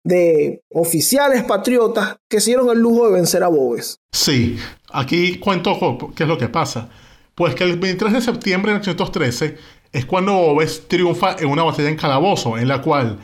[0.02, 4.00] de oficiales patriotas que se dieron el lujo de vencer a Bobes.
[4.10, 4.56] Sí,
[4.90, 5.76] aquí cuento
[6.16, 6.88] qué es lo que pasa.
[7.34, 9.58] Pues que el 23 de septiembre de 1813
[9.92, 13.18] es cuando Bobes triunfa en una batalla en Calabozo, en la cual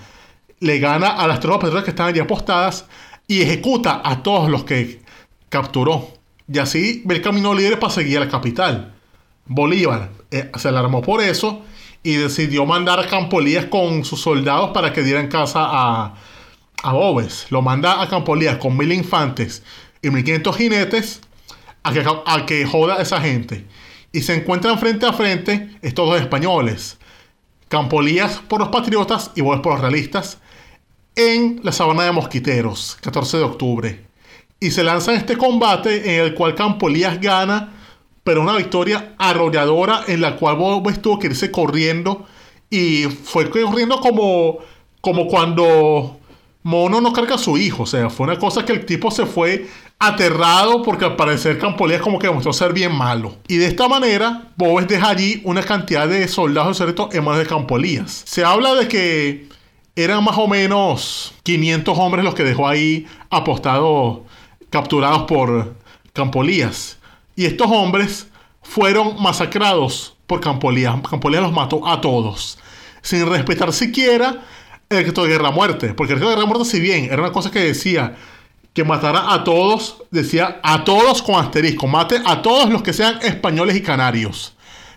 [0.61, 2.87] le gana a las tropas patriotas que estaban allí apostadas
[3.27, 5.01] y ejecuta a todos los que
[5.49, 6.09] capturó.
[6.51, 8.95] Y así ve el camino libre para seguir a la capital.
[9.47, 11.63] Bolívar eh, se alarmó por eso
[12.03, 16.15] y decidió mandar a Campolías con sus soldados para que dieran casa a,
[16.83, 17.47] a Bobes.
[17.51, 19.63] Lo manda a Campolías con mil infantes
[20.03, 21.21] y mil quinientos jinetes
[21.83, 23.67] a que, a que joda a esa gente.
[24.13, 26.99] Y se encuentran frente a frente estos dos españoles.
[27.69, 30.39] Campolías por los patriotas y Bobes por los realistas
[31.19, 34.05] en la sabana de Mosquiteros, 14 de octubre.
[34.61, 37.73] Y se lanza este combate en el cual Campolías gana,
[38.23, 42.25] pero una victoria arrolladora en la cual Bob tuvo que irse corriendo
[42.71, 44.59] y fue corriendo como,
[45.01, 46.21] como cuando
[46.63, 47.83] Mono no carga a su hijo.
[47.83, 49.67] O sea, fue una cosa que el tipo se fue
[49.99, 53.35] aterrado porque al parecer Campolías como que demostró ser bien malo.
[53.49, 57.47] Y de esta manera, Bobes deja allí una cantidad de soldados secretos en manos de
[57.47, 58.23] Campolías.
[58.25, 59.58] Se habla de que
[60.05, 64.21] eran más o menos 500 hombres los que dejó ahí apostados,
[64.71, 65.75] capturados por
[66.13, 66.99] Campolías.
[67.35, 68.29] Y estos hombres
[68.63, 70.95] fueron masacrados por Campolías.
[71.09, 72.61] Campolías los mató a todos,
[73.03, 74.45] sin respetar siquiera
[74.89, 75.95] el decreto de guerra-muerte.
[75.95, 78.15] Porque el decreto de guerra-muerte, si bien era una cosa que decía
[78.73, 83.19] que matara a todos, decía a todos con asterisco, mate a todos los que sean
[83.23, 84.55] españoles y canarios.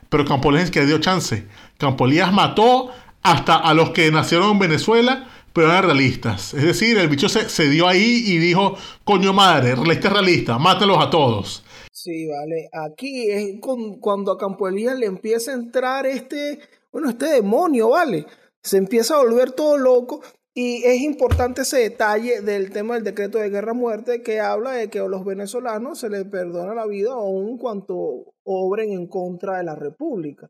[0.09, 1.47] Pero Campolías que dio chance.
[1.79, 2.91] Campolías mató
[3.23, 6.53] hasta a los que nacieron en Venezuela, pero eran realistas.
[6.53, 11.09] Es decir, el bicho se, dio ahí y dijo, coño madre, realista realista, mátalos a
[11.09, 11.63] todos.
[11.91, 12.69] Sí, vale.
[12.71, 13.59] Aquí es
[13.99, 16.59] cuando a Campo Elías le empieza a entrar este,
[16.91, 18.25] bueno, este demonio, ¿vale?
[18.63, 20.21] Se empieza a volver todo loco.
[20.53, 24.99] Y es importante ese detalle del tema del decreto de guerra-muerte que habla de que
[24.99, 29.75] a los venezolanos se les perdona la vida aun cuanto obren en contra de la
[29.75, 30.49] República.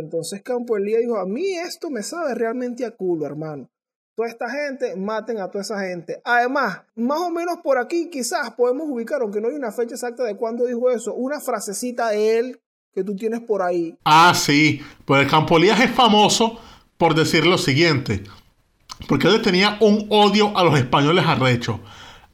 [0.00, 3.68] Entonces Campo Elías dijo, a mí esto me sabe realmente a culo, hermano.
[4.14, 6.20] Toda esta gente, maten a toda esa gente.
[6.24, 10.24] Además, más o menos por aquí quizás podemos ubicar, aunque no hay una fecha exacta
[10.24, 12.60] de cuándo dijo eso, una frasecita de él
[12.92, 13.96] que tú tienes por ahí.
[14.04, 14.80] Ah, sí.
[15.04, 16.58] Pues el Campo Elías es famoso
[16.96, 18.24] por decir lo siguiente.
[19.06, 21.80] Porque él tenía un odio a los españoles arrecho.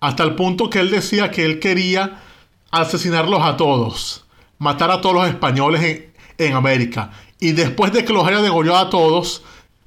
[0.00, 2.22] Hasta el punto que él decía que él quería
[2.70, 4.24] asesinarlos a todos.
[4.58, 6.04] Matar a todos los españoles
[6.38, 7.10] en América
[7.44, 9.42] y después de que los haya degollado a todos,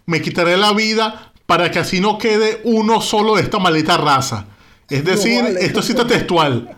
[0.06, 4.46] me quitaré la vida para que así no quede uno solo de esta maldita raza.
[4.90, 5.66] Es decir, vale.
[5.66, 6.78] esto es cita textual.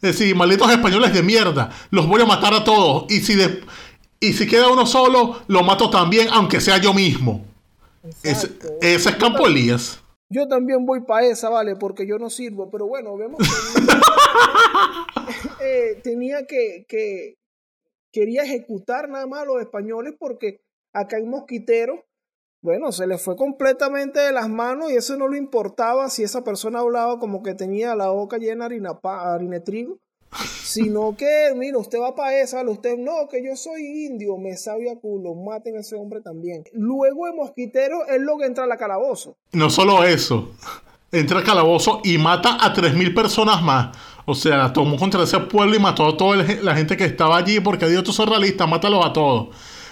[0.00, 3.06] Es decir, malditos españoles de mierda, los voy a matar a todos.
[3.10, 3.62] Y si, de-
[4.20, 7.44] y si queda uno solo, lo mato también, aunque sea yo mismo.
[8.22, 8.50] Es-
[8.82, 10.00] esa es Campo Elías.
[10.30, 13.48] Yo también voy para esa, vale, porque yo no sirvo, pero bueno, vemos que
[15.64, 17.36] eh, tenía que, que
[18.14, 20.60] quería ejecutar nada más a los españoles porque
[20.92, 22.04] acá en Mosquitero,
[22.62, 26.44] bueno, se le fue completamente de las manos y eso no le importaba si esa
[26.44, 29.98] persona hablaba como que tenía la boca llena de harina, harina de trigo,
[30.62, 34.90] sino que, mira, usted va para esa, usted no, que yo soy indio, me sabe
[34.90, 36.62] a culo, maten a ese hombre también.
[36.72, 39.36] Luego en Mosquitero, él luego entra a la calabozo.
[39.52, 40.52] No solo eso,
[41.14, 43.96] entra al calabozo y mata a 3.000 personas más.
[44.26, 47.60] O sea, tomó contra ese pueblo y mató a toda la gente que estaba allí
[47.60, 49.48] porque dijo, tú sos realista, mátalos a todos.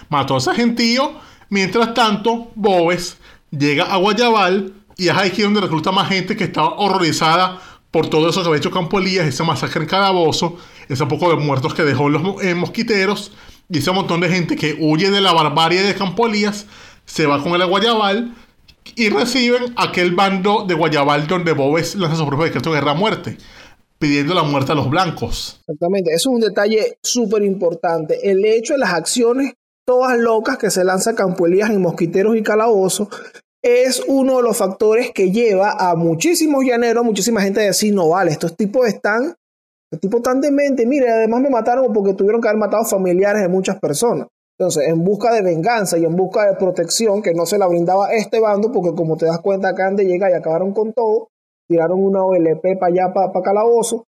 [0.09, 1.13] Mató a ese gentío.
[1.49, 3.17] Mientras tanto, Bobes
[3.51, 7.59] llega a Guayabal y es aquí donde recluta más gente que estaba horrorizada
[7.91, 10.57] por todo eso que había hecho Campo Elías, ese masacre en Calabozo,
[10.89, 13.31] ese poco de muertos que dejó los en mosquiteros
[13.69, 16.65] y ese montón de gente que huye de la barbarie de Campo Elías,
[17.05, 18.33] se va con a Guayabal
[18.95, 22.95] y reciben aquel bando de Guayabal donde Bobes lanza su propio decreto de guerra a
[22.95, 23.37] muerte,
[23.97, 25.61] pidiendo la muerte a los blancos.
[25.61, 28.29] Exactamente, eso es un detalle súper importante.
[28.29, 29.53] El hecho de las acciones
[29.85, 33.09] todas locas que se lanza Campo Elías en Mosquiteros y Calabozo
[33.61, 38.09] es uno de los factores que lleva a muchísimos llaneros, muchísima gente a decir, no
[38.09, 39.35] vale, estos tipos están,
[39.89, 43.47] estos tipos están demente, mire, además me mataron porque tuvieron que haber matado familiares de
[43.47, 44.27] muchas personas.
[44.57, 48.13] Entonces, en busca de venganza y en busca de protección que no se la brindaba
[48.13, 51.29] este bando, porque como te das cuenta, acá de llega y acabaron con todo,
[51.67, 54.05] tiraron una OLP para allá, para Calabozo,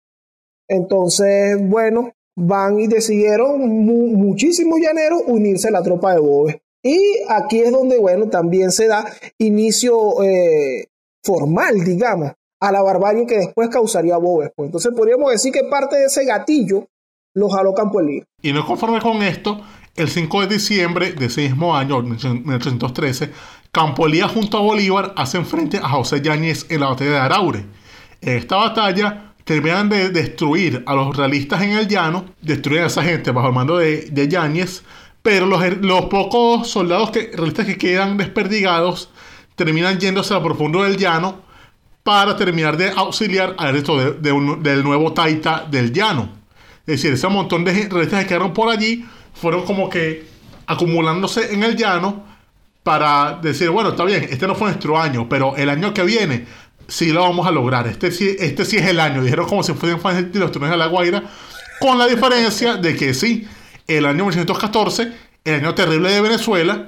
[0.69, 6.57] entonces, bueno, van y decidieron mu- muchísimos llaneros unirse a la tropa de Boves.
[6.83, 9.05] Y aquí es donde, bueno, también se da
[9.39, 10.87] inicio eh,
[11.23, 14.51] formal, digamos, a la barbarie que después causaría Boves.
[14.57, 16.87] Pues entonces podríamos decir que parte de ese gatillo
[17.35, 18.27] lo jaló Campo Elías.
[18.43, 19.61] Y no conforme con esto,
[19.95, 23.33] el 5 de diciembre de ese mismo año, 1813,
[23.71, 27.67] Campo Elías junto a Bolívar hacen frente a José Yáñez en la batalla de Araure.
[28.21, 33.03] En esta batalla terminan de destruir a los realistas en el llano, destruyen a esa
[33.03, 34.83] gente bajo el mando de, de Yáñez,
[35.23, 39.11] pero los, los pocos soldados que, realistas que quedan desperdigados
[39.57, 41.43] terminan yéndose a lo profundo del llano
[42.03, 46.29] para terminar de auxiliar al resto del nuevo Taita del llano.
[46.81, 49.05] Es decir, ese montón de realistas que quedaron por allí
[49.43, 50.25] fueron como que
[50.67, 52.25] acumulándose en el llano
[52.85, 56.47] para decir, bueno, está bien, este no fue nuestro año, pero el año que viene
[56.87, 57.89] sí lo vamos a lograr.
[57.89, 59.21] Este sí, este sí es el año.
[59.21, 61.25] Dijeron como si fueran fans de los de la Guaira,
[61.81, 63.49] con la diferencia de que sí,
[63.89, 65.13] el año 1914,
[65.45, 66.87] el año terrible de Venezuela,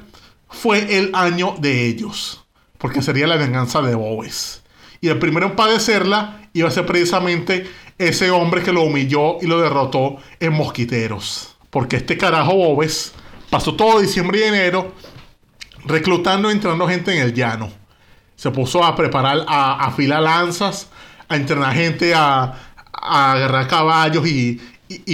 [0.48, 2.44] fue el año de ellos,
[2.78, 4.62] porque sería la venganza de Boves.
[5.00, 9.46] Y el primero en padecerla iba a ser precisamente ese hombre que lo humilló y
[9.46, 11.53] lo derrotó en Mosquiteros.
[11.74, 13.12] Porque este carajo Boves
[13.50, 14.92] pasó todo diciembre y enero
[15.84, 17.68] reclutando y entrenando gente en el llano.
[18.36, 20.88] Se puso a preparar, a afilar lanzas,
[21.28, 22.54] a entrenar gente a,
[22.92, 24.60] agarrar caballos y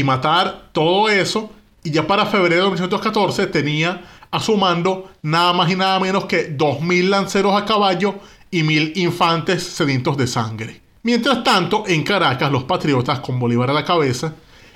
[0.05, 1.51] matar todo eso.
[1.83, 6.27] Y ya para febrero de 1914 tenía a su mando nada más y nada menos
[6.27, 8.17] que 2.000 lanceros a caballo
[8.51, 10.83] y 1.000 infantes sedientos de sangre.
[11.05, 14.35] Mientras tanto, en Caracas, los patriotas, con Bolívar a la cabeza,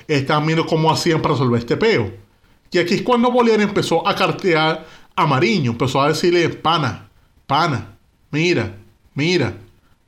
[0.09, 2.13] estaban viendo cómo hacían para resolver este peo.
[2.71, 4.85] Y aquí es cuando Bolívar empezó a cartear
[5.17, 7.09] a Mariño, empezó a decirle, pana,
[7.47, 7.97] pana,
[8.31, 8.75] mira,
[9.15, 9.55] mira,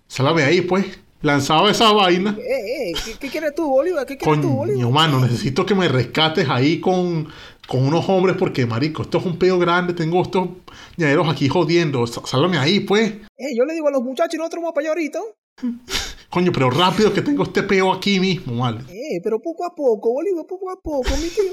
[0.09, 0.85] sálame ahí pues.
[1.23, 2.37] Lanzaba esa vaina.
[2.39, 4.05] Eh, eh, ¿qué, qué quieres tú, Bolívar?
[4.07, 4.93] ¿Qué quieres tú, Coño, Bolívar?
[4.93, 7.27] mano, necesito que me rescates ahí con,
[7.67, 10.49] con unos hombres porque, marico, esto es un peo grande, tengo estos
[10.97, 13.13] llaneros aquí jodiendo, s- sálvame ahí, pues.
[13.39, 15.19] Eh, yo le digo a los muchachos y nosotros vamos para allá ahorita.
[16.31, 18.81] Coño, pero rápido que tengo este peo aquí mismo, vale.
[18.89, 21.53] Eh, pero poco a poco, Bolívar, poco a poco, mi tío.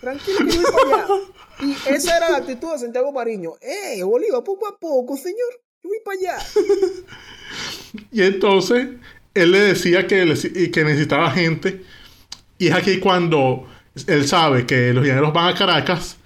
[0.00, 1.14] Tranquilo que yo voy para allá.
[1.62, 3.52] Y esa era la actitud de Santiago Mariño.
[3.60, 5.38] Eh, Bolívar, poco a poco, señor.
[5.82, 6.44] Yo voy para allá.
[8.12, 8.88] Y entonces
[9.34, 11.82] él le decía que, le- que necesitaba gente.
[12.58, 13.66] Y es aquí cuando
[14.06, 16.16] él sabe que los llaneros van a Caracas,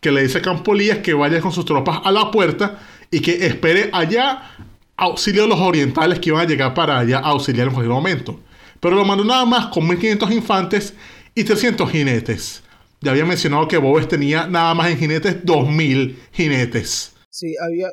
[0.00, 2.78] que le dice a Campolías que vaya con sus tropas a la puerta
[3.10, 4.50] y que espere allá
[4.96, 8.40] auxilio de los orientales que iban a llegar para allá a auxiliar en cualquier momento.
[8.80, 10.94] Pero lo mandó nada más con 1500 infantes
[11.34, 12.62] y 300 jinetes.
[13.00, 17.12] Ya había mencionado que Bobes tenía nada más en jinetes 2000 jinetes.
[17.30, 17.88] Sí, había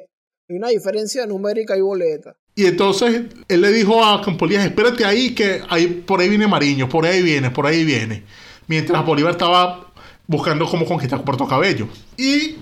[0.48, 2.36] una diferencia numérica y boleta.
[2.56, 6.90] Y entonces él le dijo a Campolías, espérate ahí que ahí, por ahí viene Mariño,
[6.90, 8.24] por ahí viene, por ahí viene.
[8.68, 9.92] Mientras Bolívar estaba
[10.28, 11.88] buscando cómo conquistar Puerto Cabello.
[12.18, 12.56] Y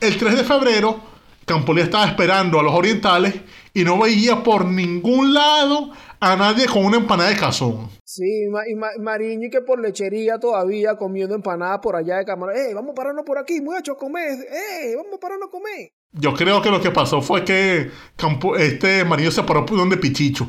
[0.00, 1.00] el 3 de febrero,
[1.44, 3.34] Campolía estaba esperando a los orientales
[3.74, 7.88] y no veía por ningún lado a nadie con una empanada de cazón.
[8.04, 12.54] Sí, y ma- Mariño y que por lechería todavía comiendo empanadas por allá de cámara.
[12.58, 14.38] ¡Ey, vamos a pararnos por aquí, muchachos, a comer!
[14.82, 15.92] ¡Ey, vamos a pararnos a comer!
[16.12, 19.96] Yo creo que lo que pasó fue que Campo- este Marillo se paró por donde
[19.98, 20.48] Pichicho.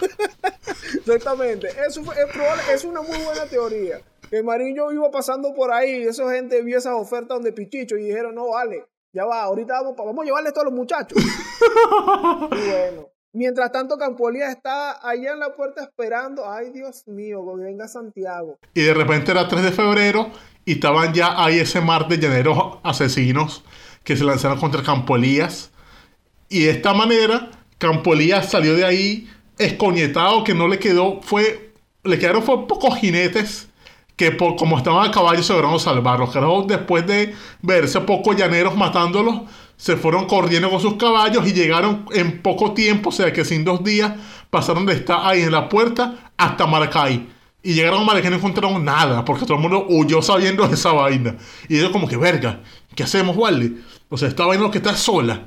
[1.06, 1.68] Exactamente.
[1.86, 4.00] Eso fue- es, probable- es una muy buena teoría.
[4.28, 8.04] Que Mariño iba pasando por ahí, y esa gente vio esas ofertas donde Pichicho y
[8.06, 8.84] dijeron, no, vale,
[9.16, 11.18] ya va, ahorita vamos, a llevarle esto a los muchachos.
[12.52, 13.08] y bueno.
[13.32, 16.50] Mientras tanto, Campolía está allá en la puerta esperando.
[16.50, 18.58] Ay, Dios mío, que venga Santiago.
[18.72, 20.30] Y de repente era 3 de febrero
[20.64, 23.64] y estaban ya ahí ese mar de llaneros asesinos
[24.04, 25.70] que se lanzaron contra Campo Elías.
[26.48, 31.72] Y de esta manera, Campo Elías salió de ahí escoñetado, que no le quedó, fue,
[32.04, 33.65] le quedaron fue pocos jinetes
[34.16, 36.18] que por, como estaban a caballo se lograron salvar.
[36.18, 39.42] Los carajos después de verse pocos llaneros matándolos,
[39.76, 43.62] se fueron corriendo con sus caballos y llegaron en poco tiempo, o sea que sin
[43.62, 44.14] dos días,
[44.48, 47.28] pasaron de estar ahí en la puerta hasta Maracay.
[47.62, 50.74] Y llegaron a Maracay y no encontraron nada, porque todo el mundo huyó sabiendo de
[50.74, 51.36] esa vaina.
[51.68, 52.60] Y ellos como que, verga,
[52.94, 53.82] ¿qué hacemos, Wally?
[54.08, 55.42] O sea, esta vaina lo que está sola.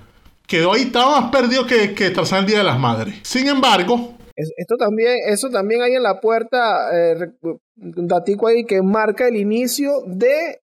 [0.46, 3.20] Quedó ahí, estaba más perdido que, que Tarzán el Día de las Madres.
[3.24, 4.19] Sin embargo,
[4.58, 9.36] Esto también, eso también hay en la puerta, eh, un datico ahí que marca el
[9.36, 10.62] inicio de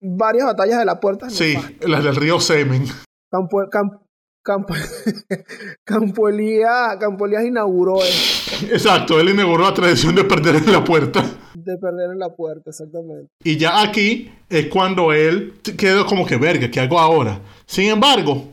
[0.00, 1.28] varias batallas de la puerta.
[1.30, 1.54] sí,
[1.86, 2.84] las del río Semen.
[3.30, 4.00] Campo, Cam-
[4.42, 4.72] Campo,
[5.84, 10.82] Campo Elías, Campo Elías inauguró eso, Exacto, él inauguró la tradición de perder en la
[10.84, 11.22] puerta.
[11.54, 13.28] de perder en la puerta, exactamente.
[13.44, 17.40] Y ya aquí es cuando él quedó como que verga, ¿qué hago ahora?
[17.66, 18.44] Sin embargo,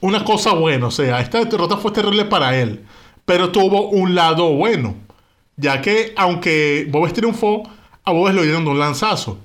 [0.00, 2.80] una cosa buena, o sea, esta derrota fue terrible para él,
[3.32, 4.94] pero tuvo un lado bueno,
[5.56, 7.62] ya que aunque Bobes triunfó,
[8.04, 9.38] a Bobes lo dieron de un lanzazo.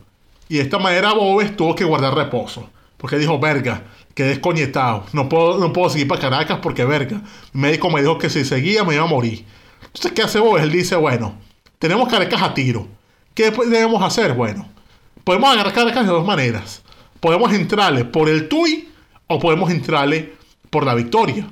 [0.49, 5.29] Y de esta manera Bobes tuvo que guardar reposo, porque dijo, verga, quedé descoñetado, no
[5.29, 7.21] puedo, no puedo seguir para Caracas porque verga,
[7.53, 9.45] mi médico me dijo que si seguía me iba a morir.
[9.85, 10.63] Entonces, ¿qué hace Bobes?
[10.63, 11.35] Él dice, bueno,
[11.79, 12.89] tenemos Caracas a tiro.
[13.33, 14.33] ¿Qué debemos hacer?
[14.33, 14.67] Bueno,
[15.23, 16.81] podemos agarrar Caracas de dos maneras.
[17.21, 18.89] Podemos entrarle por el TUI
[19.27, 20.33] o podemos entrarle
[20.69, 21.47] por la victoria.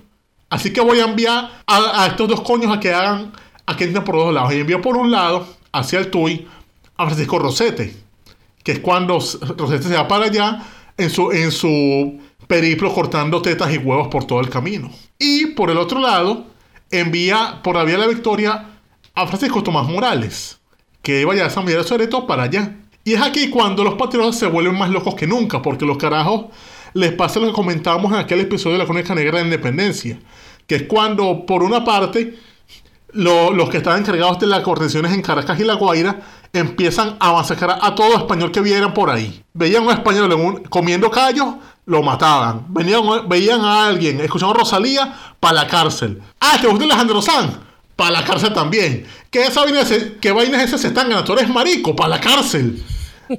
[0.49, 3.31] Así que voy a enviar a, estos dos coños a que hagan,
[3.65, 4.53] a que entren por dos lados.
[4.53, 6.47] Y envío por un lado, hacia el TUI,
[6.97, 7.95] a Francisco Rosete,
[8.63, 10.62] que es cuando Rosete se va para allá
[10.97, 14.89] en su, en su periplo cortando tetas y huevos por todo el camino.
[15.19, 16.45] Y por el otro lado,
[16.91, 18.65] envía por la vía de la victoria
[19.13, 20.60] a Francisco Tomás Morales,
[21.01, 22.75] que iba ya a San Miguel de Soreto para allá.
[23.03, 26.45] Y es aquí cuando los patriotas se vuelven más locos que nunca, porque los carajos
[26.95, 30.17] les pasa lo que comentábamos en aquel episodio de la Crónica Negra de Independencia,
[30.65, 32.36] que es cuando, por una parte,
[33.12, 36.21] lo- los que estaban encargados de las coordinaciones en Caracas y La Guaira
[36.53, 39.43] empiezan a masacrar a todo español que vieran por ahí.
[39.53, 41.55] Veían a un español comiendo callos,
[41.86, 42.65] lo mataban.
[42.69, 46.21] Venían, veían a alguien escuchando Rosalía, para la cárcel.
[46.39, 47.58] Ah, ¿te gusta Alejandro Sanz?
[47.95, 49.05] Para la cárcel también.
[49.29, 51.25] ¿Qué, esa vaina es- ¿Qué vainas esas se están ganando?
[51.25, 52.81] Tú eres marico, para la cárcel.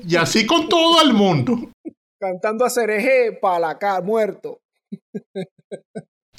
[0.07, 1.71] Y así con todo el mundo.
[2.19, 4.61] Cantando a Cereje para acá, muerto.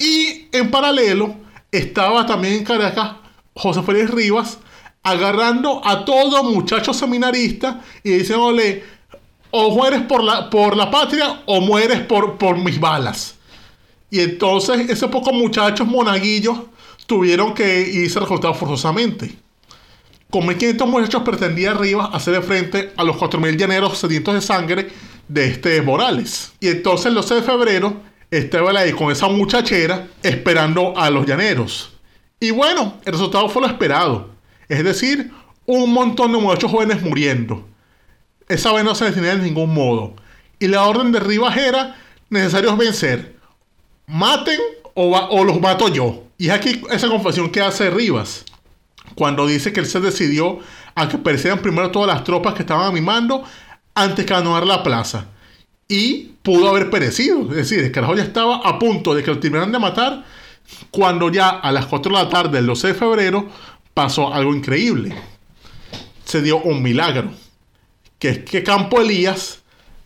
[0.00, 1.34] Y en paralelo
[1.72, 3.16] estaba también en Caracas
[3.52, 4.58] José Félix Rivas
[5.02, 8.84] agarrando a todo muchacho seminarista y diciéndole
[9.50, 13.34] o mueres por la, por la patria o mueres por, por mis balas.
[14.10, 16.58] Y entonces esos pocos muchachos monaguillos
[17.06, 19.34] tuvieron que irse reclutados forzosamente.
[20.30, 24.88] Con 1.500 muchachos pretendía Rivas hacerle frente a los 4.000 llaneros sedientos de sangre
[25.28, 26.52] de este Morales.
[26.60, 27.96] Y entonces el 12 de febrero
[28.30, 31.92] estaba ahí con esa muchachera esperando a los llaneros.
[32.40, 34.30] Y bueno, el resultado fue lo esperado.
[34.68, 35.30] Es decir,
[35.66, 37.66] un montón de muchachos jóvenes muriendo.
[38.48, 40.14] Esa vez no se detenía de ningún modo.
[40.58, 41.96] Y la orden de Rivas era
[42.30, 43.36] necesario vencer.
[44.06, 44.58] Maten
[44.94, 46.24] o, o los mato yo.
[46.38, 48.44] Y es aquí esa confesión que hace Rivas
[49.14, 50.60] cuando dice que él se decidió
[50.94, 53.44] a que perecieran primero todas las tropas que estaban a mi mando
[54.02, 55.26] antes que abandonar la plaza.
[55.88, 57.42] Y pudo haber perecido.
[57.50, 60.24] Es decir, el carajo ya estaba a punto de que lo terminaran de matar
[60.90, 63.48] cuando ya a las 4 de la tarde del 12 de febrero
[63.94, 65.14] pasó algo increíble.
[66.24, 67.30] Se dio un milagro.
[68.18, 69.60] Que es que Campo Elías,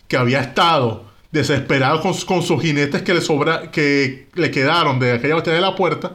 [0.07, 5.15] que había estado desesperado con, con sus jinetes que le, sobra, que le quedaron de
[5.15, 6.13] aquella batalla de la puerta,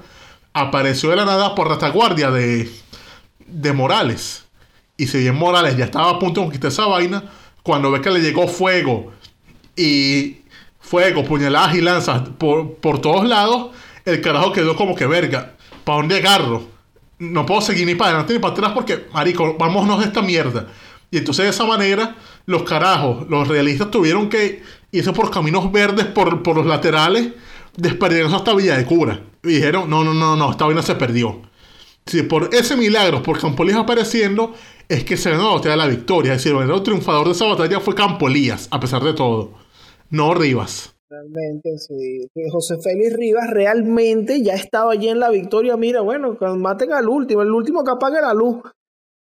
[0.53, 2.71] apareció de la nada por retaguardia de,
[3.47, 4.45] de Morales.
[4.95, 7.23] Y si bien Morales ya estaba a punto de conquistar esa vaina,
[7.67, 9.11] cuando ve que le llegó fuego
[9.75, 10.37] y
[10.79, 15.57] fuego, puñaladas y lanzas por, por todos lados, el carajo quedó como que verga.
[15.83, 16.63] ¿Para dónde agarro?
[17.19, 20.67] No puedo seguir ni para adelante ni para atrás porque, marico, vámonos de esta mierda.
[21.11, 22.15] Y entonces de esa manera,
[22.45, 24.63] los carajos, los realistas tuvieron que
[24.93, 27.33] irse por caminos verdes por, por los laterales,
[27.75, 29.19] desperdiendo hasta Villa de Cura.
[29.43, 31.41] Y dijeron, no, no, no, no, esta vaina se perdió.
[32.07, 34.53] Si por ese milagro, por Campolías apareciendo,
[34.87, 36.33] es que se ganó la la victoria.
[36.33, 39.51] Es decir, el verdadero triunfador de esa batalla fue Campolías, a pesar de todo.
[40.09, 40.95] No Rivas.
[41.09, 42.27] Realmente, sí.
[42.33, 45.77] Que José Félix Rivas realmente ya estaba allí en la victoria.
[45.77, 48.61] Mira, bueno, maten al último, el último que apague la luz.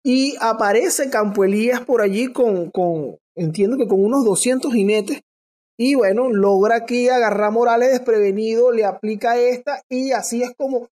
[0.04, 5.22] Y aparece Campo Elías por allí con, con, entiendo que con unos 200 jinetes.
[5.78, 10.88] Y bueno, logra aquí agarrar Morales desprevenido, le aplica esta y así es como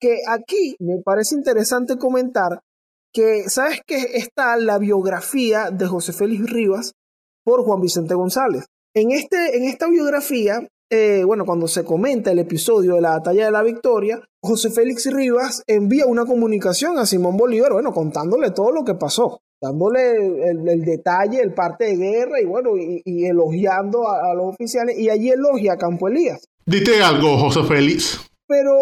[0.00, 2.60] que aquí me parece interesante comentar
[3.12, 6.92] que, ¿sabes que Está la biografía de José Félix Rivas
[7.46, 8.66] por Juan Vicente González.
[8.92, 13.46] En, este, en esta biografía, eh, bueno, cuando se comenta el episodio de la batalla
[13.46, 18.72] de la victoria, José Félix Rivas envía una comunicación a Simón Bolívar, bueno, contándole todo
[18.72, 24.32] lo que pasó, dándole el, detalle, el parte de guerra y bueno, y, elogiando a,
[24.32, 26.44] a, los oficiales, y allí elogia a Campo Elías.
[26.64, 28.20] Dite algo, José Félix.
[28.48, 28.74] Pero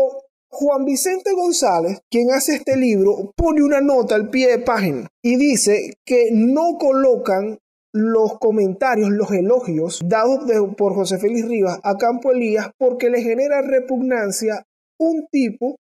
[0.55, 5.37] Juan Vicente González, quien hace este libro, pone una nota al pie de página y
[5.37, 7.59] dice que no colocan
[7.93, 10.41] los comentarios, los elogios dados
[10.77, 14.65] por José Félix Rivas a Campo Elías porque le genera repugnancia
[14.99, 15.77] un tipo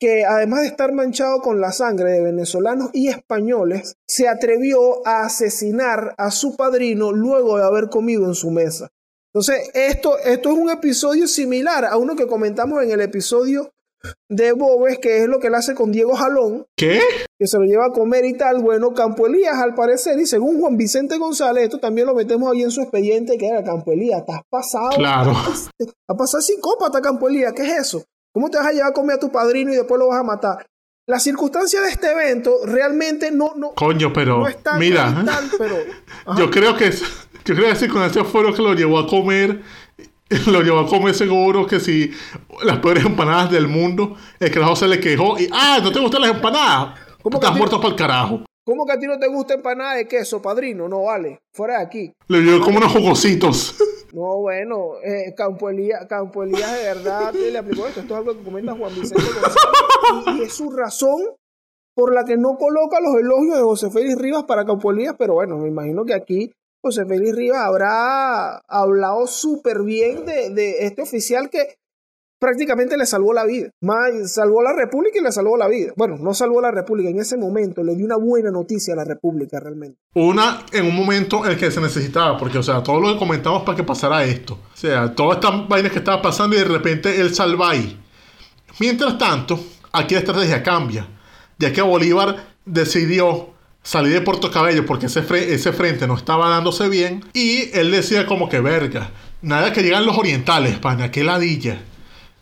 [0.00, 5.24] que además de estar manchado con la sangre de venezolanos y españoles, se atrevió a
[5.24, 8.90] asesinar a su padrino luego de haber comido en su mesa.
[9.32, 13.73] Entonces, esto, esto es un episodio similar a uno que comentamos en el episodio
[14.28, 16.66] de Bobes, que es lo que él hace con Diego Jalón.
[16.76, 17.00] ¿Qué?
[17.38, 18.62] Que se lo lleva a comer y tal.
[18.62, 22.62] Bueno, Campo Elías, al parecer, y según Juan Vicente González, esto también lo metemos ahí
[22.62, 24.20] en su expediente, que era Campo Elías.
[24.20, 24.90] Estás pasado.
[24.96, 25.32] Claro.
[26.08, 27.52] A pasar psicópata, Campo Elías.
[27.54, 28.04] ¿Qué es eso?
[28.34, 30.24] ¿Cómo te vas a llevar a comer a tu padrino y después lo vas a
[30.24, 30.66] matar?
[31.06, 33.52] La circunstancia de este evento realmente no.
[33.56, 34.38] no Coño, pero.
[34.38, 35.22] No está mira.
[35.24, 35.76] Tal, pero,
[36.36, 36.90] yo creo que.
[36.90, 39.60] Yo creo que la circunstancia fue lo que lo llevó a comer
[40.46, 42.10] lo llevó a comer seguro que si
[42.62, 46.22] las peores empanadas del mundo, el carajo se le quejó y, ah, ¿no te gustan
[46.22, 46.98] las empanadas?
[47.22, 48.44] ¿Cómo Estás muerto para el carajo.
[48.66, 50.88] ¿Cómo que a ti no te gusta empanada de queso, padrino?
[50.88, 52.12] No vale, fuera de aquí.
[52.28, 53.76] Le dio como unos jugositos.
[54.14, 57.98] No, bueno, eh, Campo, Elías, Campo Elías de verdad le aplicó esto.
[57.98, 60.38] Esto es algo que comenta Juan Vicente González.
[60.38, 61.20] Y, es su razón
[61.96, 65.34] por la que no coloca los elogios de José Félix Rivas para Campo Elías, pero
[65.34, 66.52] bueno, me imagino que aquí
[66.84, 71.78] José Félix Rivas habrá hablado súper bien de, este oficial que
[72.38, 73.70] prácticamente le salvó la vida.
[73.80, 75.94] Más, salvó la República y le salvó la vida.
[75.96, 79.04] Bueno, no salvó la República, en ese momento le dio una buena noticia a la
[79.04, 79.98] República realmente.
[80.14, 83.18] Una en un momento en el que se necesitaba, porque, o sea, todo lo que
[83.18, 84.58] comentamos para que pasara esto.
[84.74, 87.98] O sea, todas estas vainas que estaba pasando y de repente él salva ahí.
[88.78, 89.58] Mientras tanto,
[89.90, 91.08] aquí la estrategia cambia,
[91.58, 93.53] ya que Bolívar decidió
[93.84, 95.20] salí de Puerto Cabello porque ese,
[95.54, 97.24] ese frente no estaba dándose bien.
[97.32, 99.10] Y él decía como que verga,
[99.42, 101.80] nada que llegan los orientales, España, qué ladilla.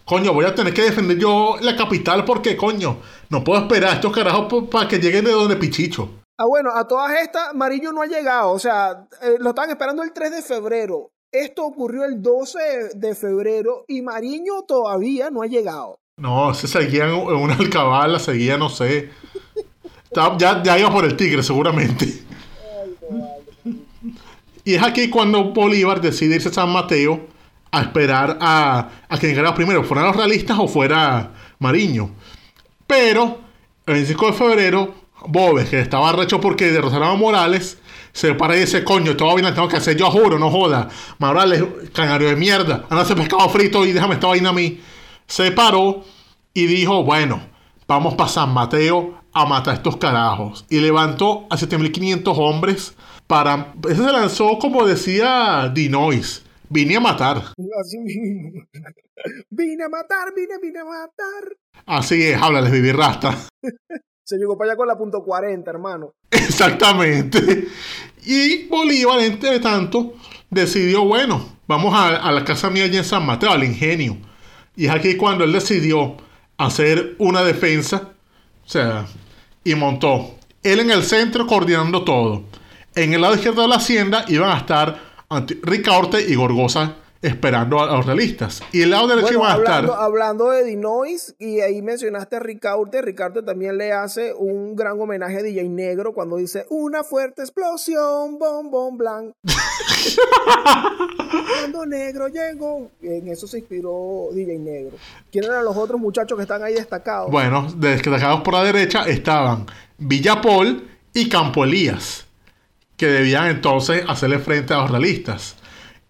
[0.07, 3.95] Coño, voy a tener que defender yo la capital porque, coño, no puedo esperar a
[3.95, 6.09] estos carajos para que lleguen de donde Pichicho.
[6.39, 8.51] Ah, bueno, a todas estas, Marillo no ha llegado.
[8.51, 11.11] O sea, eh, lo están esperando el 3 de febrero.
[11.31, 12.59] Esto ocurrió el 12
[12.95, 15.97] de febrero y Mariño todavía no ha llegado.
[16.19, 19.11] No, se seguían en una alcabala, seguía, no sé.
[20.15, 22.23] Ya, ya iba por el tigre, seguramente.
[24.65, 27.29] Y es aquí cuando Bolívar decide irse a San Mateo
[27.71, 32.11] a esperar a, a quien llegara primero, fueran los realistas o fuera Mariño.
[32.87, 33.41] Pero
[33.87, 34.95] el 25 de febrero,
[35.27, 37.79] Bobes, que estaba recho porque derrotaron a Morales,
[38.13, 40.89] se para y dice, coño, todo bien, tengo que hacer, yo juro, no joda.
[41.19, 44.81] Morales, canario de mierda, anda ese pescado frito y déjame esta vaina a mí.
[45.27, 46.05] Se paró
[46.53, 47.41] y dijo, bueno,
[47.89, 50.65] vamos para San Mateo a matar a estos carajos.
[50.69, 52.95] Y levantó a 7500 hombres
[53.27, 53.75] para...
[53.89, 56.43] Ese se lanzó como decía Dinois.
[56.69, 57.37] Vine a matar.
[57.81, 58.65] Así mismo.
[59.51, 61.57] Vine a matar, vine, vine a matar.
[61.87, 63.37] Así es, háblales, vivir rasta.
[64.25, 66.15] Se llegó para allá con la punto 40, hermano.
[66.31, 67.69] Exactamente.
[68.25, 70.15] Y Bolívar, entre tanto,
[70.49, 74.17] decidió, bueno, vamos a, a la casa mía allá en San Mateo, al ingenio.
[74.75, 76.17] Y es aquí cuando él decidió
[76.57, 78.13] hacer una defensa.
[78.65, 79.07] O sea,
[79.65, 80.35] y montó.
[80.63, 82.45] Él en el centro coordinando todo.
[82.95, 85.13] En el lado izquierdo de la hacienda iban a estar
[85.63, 88.63] Ricaurte y Gorgosa esperando a, los realistas.
[88.73, 89.89] Y el lado derecho iba a estar.
[89.97, 93.01] Hablando de Dinois, y ahí mencionaste a Ricaurte.
[93.01, 98.39] Ricaurte también le hace un gran homenaje a DJ Negro cuando dice: Una fuerte explosión,
[98.39, 99.33] bom, bom, blanc.
[101.61, 102.91] cuando Negro llegó.
[103.01, 104.97] En eso se inspiró DJ Negro.
[105.31, 107.31] ¿Quiénes eran los otros muchachos que están ahí destacados?
[107.31, 109.67] Bueno, destacados por la derecha estaban
[109.97, 112.27] Villapol y Campo Elías.
[112.97, 115.57] que debían entonces hacerle frente a los realistas.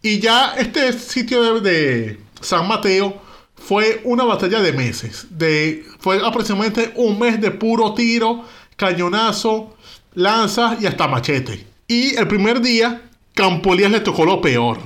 [0.02, 3.22] Y ya este sitio de, San Mateo
[3.54, 5.26] fue una batalla de meses.
[5.30, 8.44] De, fue aproximadamente un mes de puro tiro,
[8.76, 9.76] cañonazo,
[10.14, 11.64] lanzas y hasta machete.
[11.86, 13.02] Y el primer día,
[13.34, 14.78] Campolías le tocó lo peor.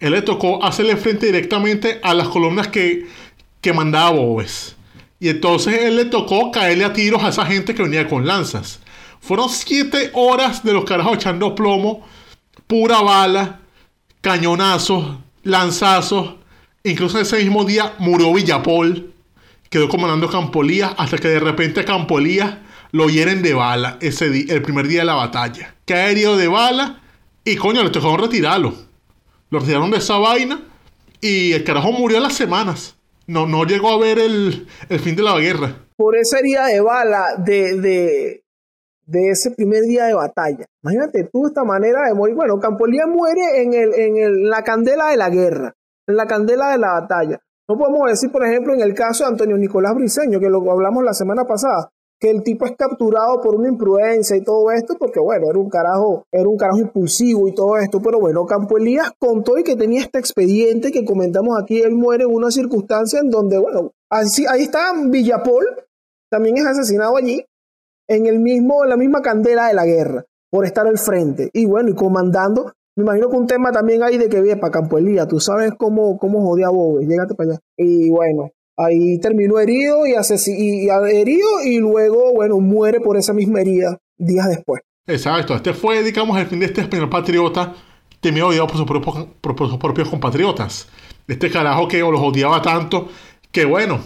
[0.00, 3.06] Él le tocó hacerle frente directamente a las columnas que,
[3.60, 4.74] que mandaba Bobes.
[5.20, 8.80] Y entonces él le tocó caerle a tiros a esa gente que venía con lanzas.
[9.20, 12.06] Fueron siete horas de los carajos echando plomo,
[12.66, 13.60] pura bala,
[14.20, 16.36] cañonazos, lanzazos.
[16.84, 19.12] Incluso ese mismo día murió Villapol,
[19.70, 22.58] quedó comandando Campolías, hasta que de repente Campolías
[22.92, 25.74] lo hieren de bala ese día, el primer día de la batalla.
[25.84, 27.00] Cae herido de bala
[27.44, 28.74] y coño, le tocó retirarlo.
[29.50, 30.60] Lo retiraron de esa vaina
[31.20, 32.96] y el carajo murió a las semanas.
[33.26, 35.74] No, no llegó a ver el, el fin de la guerra.
[35.96, 38.44] Por esa herida de bala de, de,
[39.06, 40.66] de ese primer día de batalla.
[40.82, 42.34] Imagínate tú esta manera de morir.
[42.34, 45.74] Bueno, Campolía muere en, el, en el, la candela de la guerra,
[46.06, 47.40] en la candela de la batalla.
[47.68, 51.02] No podemos decir, por ejemplo, en el caso de Antonio Nicolás Briceño, que lo hablamos
[51.02, 55.20] la semana pasada, que el tipo es capturado por una imprudencia y todo esto, porque
[55.20, 59.12] bueno, era un carajo, era un carajo impulsivo y todo esto, pero bueno, Campo Elías
[59.18, 63.30] contó y que tenía este expediente que comentamos aquí, él muere en una circunstancia en
[63.30, 65.64] donde, bueno, así, ahí está Villapol,
[66.30, 67.44] también es asesinado allí,
[68.08, 71.90] en el mismo, la misma candela de la guerra, por estar al frente, y bueno,
[71.90, 75.28] y comandando, me imagino que un tema también hay de que viene para Campo Elías,
[75.28, 80.06] tú sabes cómo, cómo jodía a Bobe, llégate para allá, y bueno, Ahí terminó herido
[80.06, 84.82] y, y, herido y luego, bueno, muere por esa misma herida días después.
[85.06, 87.74] Exacto, este fue, digamos, el fin de este español patriota
[88.20, 89.00] temido odiado por,
[89.40, 90.88] por, sus propios compatriotas.
[91.26, 93.08] Este carajo que los odiaba tanto
[93.50, 93.98] que, bueno,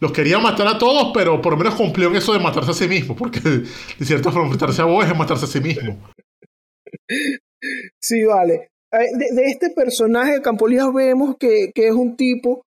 [0.00, 2.74] los quería matar a todos, pero por lo menos cumplió en eso de matarse a
[2.74, 5.98] sí mismo, porque de cierta forma matarse a vos es matarse a sí mismo.
[8.00, 8.70] Sí, vale.
[8.92, 12.64] Eh, de, este personaje de Campolías vemos que, que es un tipo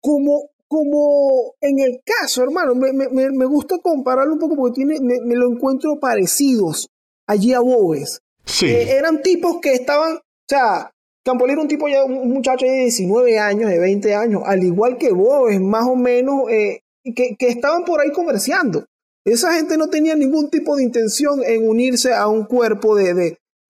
[0.00, 4.98] como como en el caso, hermano, me, me, me gusta compararlo un poco porque tiene,
[5.00, 6.88] me, lo encuentro parecidos
[7.28, 8.18] allí a Bobes.
[8.44, 8.66] Sí.
[8.66, 10.90] Eh, eran tipos que estaban, o sea,
[11.24, 14.98] Campoli era un tipo ya, un muchacho de 19 años, de 20 años, al igual
[14.98, 16.82] que Bobes, más o menos, eh,
[17.14, 18.84] que, estaban por ahí comerciando.
[19.24, 23.14] Esa gente no tenía ningún tipo de intención en unirse a un cuerpo de,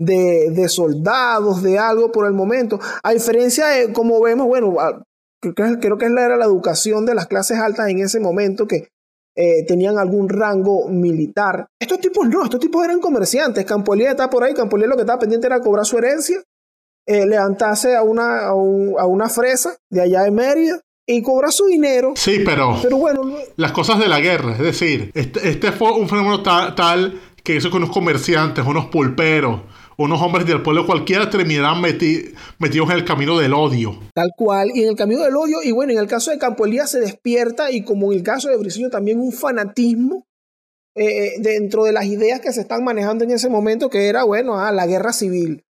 [0.01, 2.81] de, de, soldados, de algo por el momento.
[3.05, 4.75] A diferencia de, como vemos, bueno,
[5.41, 8.89] creo que era la educación de las clases altas en ese momento que
[9.37, 11.69] eh, tenían algún rango militar.
[11.81, 13.65] Estos tipos no, estos tipos eran comerciantes.
[13.65, 16.43] Campolía está por ahí, Campolía lo que estaba pendiente era cobrar su herencia,
[17.07, 22.15] eh, levantarse a una, a, una fresa de allá de Mérida y cobrar su dinero.
[22.17, 26.09] Sí, pero, pero bueno, las cosas de la guerra, es decir, este, este fue un
[26.09, 29.61] fenómeno tal, que eso con unos comerciantes, unos pulperos,
[29.99, 33.99] unos hombres del pueblo cualquiera terminarán metidos en el camino del odio.
[34.15, 36.65] Tal cual, y en el camino del odio, y bueno, en el caso de Campo
[36.65, 40.27] Elías se despierta, y como en el caso de Briceño también un fanatismo
[40.97, 44.59] eh, dentro de las ideas que se están manejando en ese momento, que era, bueno,
[44.59, 45.64] ah, la guerra civil.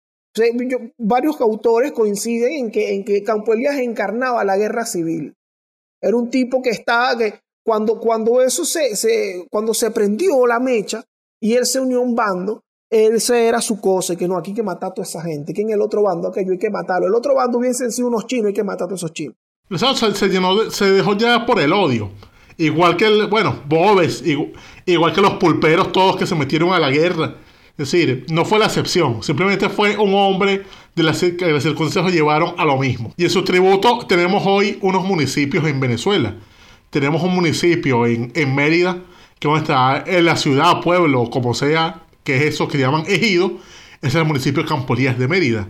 [0.98, 5.34] Varios autores coinciden en que, en que Campo Elías encarnaba la guerra civil.
[6.00, 10.58] Era un tipo que estaba, que cuando, cuando eso se, se, cuando se prendió la
[10.58, 11.04] mecha
[11.40, 14.56] y él se unió a un bando, ese era su cosa, que no, aquí hay
[14.56, 17.06] que matar a toda esa gente, que en el otro bando aquello hay que matarlo.
[17.06, 19.36] El otro bando hubiesen sido unos chinos, hay que matar a todos esos chinos.
[19.70, 22.10] Se, se, llenó se dejó ya por el odio.
[22.58, 24.22] Igual que el, bueno, Bobes,
[24.84, 27.34] igual, que los pulperos todos que se metieron a la guerra.
[27.82, 30.62] Es decir, no fue la excepción, simplemente fue un hombre
[30.94, 33.12] de las que circunstancias llevaron a lo mismo.
[33.16, 36.36] Y en su tributo tenemos hoy unos municipios en Venezuela.
[36.90, 39.02] Tenemos un municipio en, en Mérida,
[39.38, 43.58] que está en la ciudad, pueblo, como sea, que es eso que llaman ejido,
[44.00, 45.68] es el municipio de Campolías de Mérida.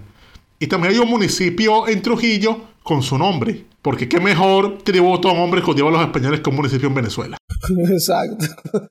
[0.59, 5.33] Y también hay un municipio en Trujillo con su nombre, porque qué mejor tributo a
[5.33, 7.37] un hombre que odiaba a los españoles que un municipio en Venezuela.
[7.91, 8.47] Exacto.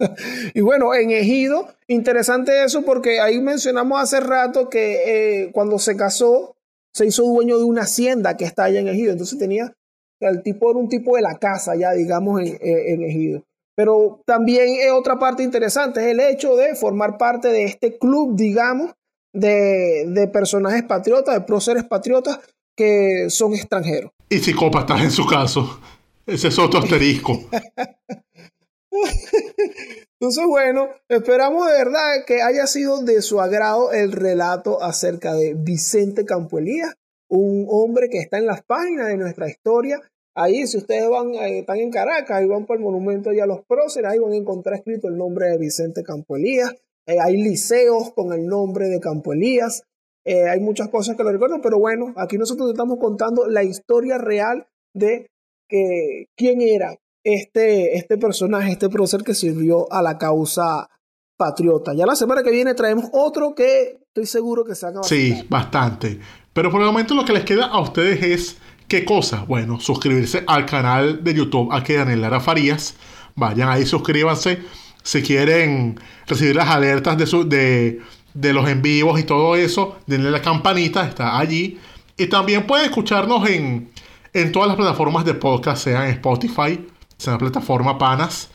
[0.53, 5.95] y bueno, en Ejido, interesante eso porque ahí mencionamos hace rato que eh, cuando se
[5.95, 6.55] casó,
[6.93, 9.11] se hizo dueño de una hacienda que está allá en Ejido.
[9.11, 9.73] Entonces tenía,
[10.19, 13.43] el tipo era un tipo de la casa ya, digamos, en, en Ejido.
[13.75, 18.35] Pero también es otra parte interesante, es el hecho de formar parte de este club,
[18.35, 18.91] digamos,
[19.33, 22.39] de, personajes patriotas, de próceres patriotas
[22.81, 24.11] que son extranjeros.
[24.29, 25.79] Y psicópatas en su caso.
[26.25, 27.39] Ese es otro asterisco.
[30.19, 35.53] Entonces, bueno, esperamos de verdad que haya sido de su agrado el relato acerca de
[35.53, 36.93] Vicente Campoelías,
[37.27, 40.01] un hombre que está en las páginas de nuestra historia
[40.33, 43.65] Ahí, si ustedes van, eh, están en Caracas y van por el monumento a los
[43.65, 46.73] próceres, ahí van a encontrar escrito el nombre de Vicente Campo Elías.
[47.05, 49.83] eh, hay liceos con el nombre de Campo Elías,
[50.25, 54.17] eh, hay muchas cosas que lo recuerdan, pero bueno, aquí nosotros estamos contando la historia
[54.17, 55.27] real de
[55.67, 60.89] que, quién era este, este personaje, este prócer que sirvió a la causa
[61.37, 61.93] patriota.
[61.93, 65.43] Ya la semana que viene traemos otro que estoy seguro que se van a Sí,
[65.49, 66.19] bastante.
[66.53, 68.57] Pero por el momento lo que les queda a ustedes es
[68.87, 69.45] ¿qué cosa?
[69.47, 72.95] Bueno, suscribirse al canal de YouTube aquí Daniel Lara Farías.
[73.35, 74.59] Vayan ahí, suscríbanse.
[75.01, 78.01] Si quieren recibir las alertas de, su, de,
[78.33, 81.79] de los en vivos y todo eso, denle la campanita, está allí.
[82.17, 83.91] Y también pueden escucharnos en,
[84.33, 88.49] en todas las plataformas de podcast, sean Spotify, sea la plataforma Panas,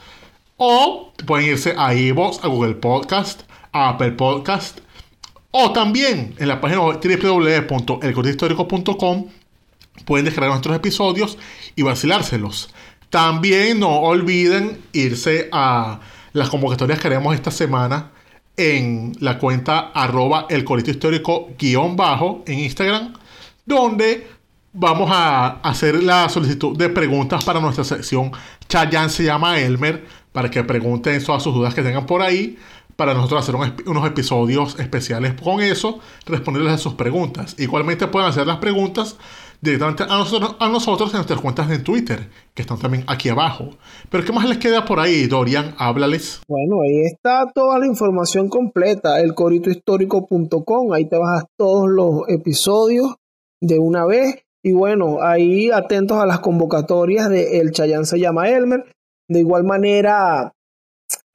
[0.56, 4.78] o pueden irse a iVoox, a Google Podcast, a Apple Podcast,
[5.50, 9.26] o también en la página www.elcortehistórico.com
[10.04, 11.38] pueden descargar nuestros episodios
[11.74, 12.68] y vacilárselos.
[13.08, 16.00] También no olviden irse a
[16.32, 18.10] las convocatorias que haremos esta semana
[18.56, 23.14] en la cuenta arroba el histórico guion bajo en Instagram,
[23.64, 24.28] donde
[24.72, 28.30] vamos a hacer la solicitud de preguntas para nuestra sección
[28.68, 32.58] Chayan se llama Elmer, para que pregunten todas sus dudas que tengan por ahí
[32.96, 33.54] para nosotros hacer
[33.86, 37.54] unos episodios especiales con eso, responderles a sus preguntas.
[37.58, 39.16] Igualmente pueden hacer las preguntas
[39.60, 43.70] directamente a nosotros, a nosotros en nuestras cuentas de Twitter, que están también aquí abajo.
[44.10, 45.74] Pero ¿qué más les queda por ahí, Dorian?
[45.78, 46.40] Háblales.
[46.48, 53.14] Bueno, ahí está toda la información completa, elcoritohistórico.com, ahí te bajas todos los episodios
[53.60, 54.42] de una vez.
[54.62, 58.84] Y bueno, ahí atentos a las convocatorias de El Chayán se llama Elmer.
[59.28, 60.52] De igual manera,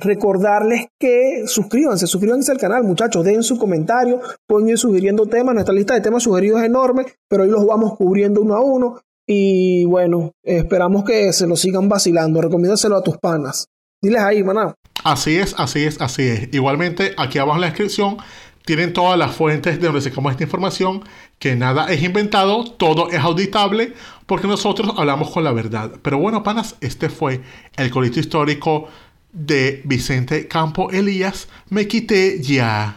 [0.02, 5.74] recordarles que suscríbanse, suscríbanse al canal, muchachos, den su comentario, pueden ir sugiriendo temas, nuestra
[5.74, 9.86] lista de temas sugeridos es enorme, pero hoy los vamos cubriendo uno a uno y
[9.86, 13.68] bueno, esperamos que se lo sigan vacilando, recomiéndaselo a tus panas.
[14.02, 14.74] Diles ahí, maná.
[15.04, 16.50] Así es, así es, así es.
[16.54, 18.18] Igualmente, aquí abajo en la descripción
[18.66, 21.04] tienen todas las fuentes de donde sacamos esta información,
[21.40, 23.94] que nada es inventado, todo es auditable,
[24.26, 25.92] porque nosotros hablamos con la verdad.
[26.02, 27.42] Pero bueno, panas, este fue
[27.78, 28.88] el colito histórico
[29.34, 32.96] de Vicente Campo Elías, me quité ya.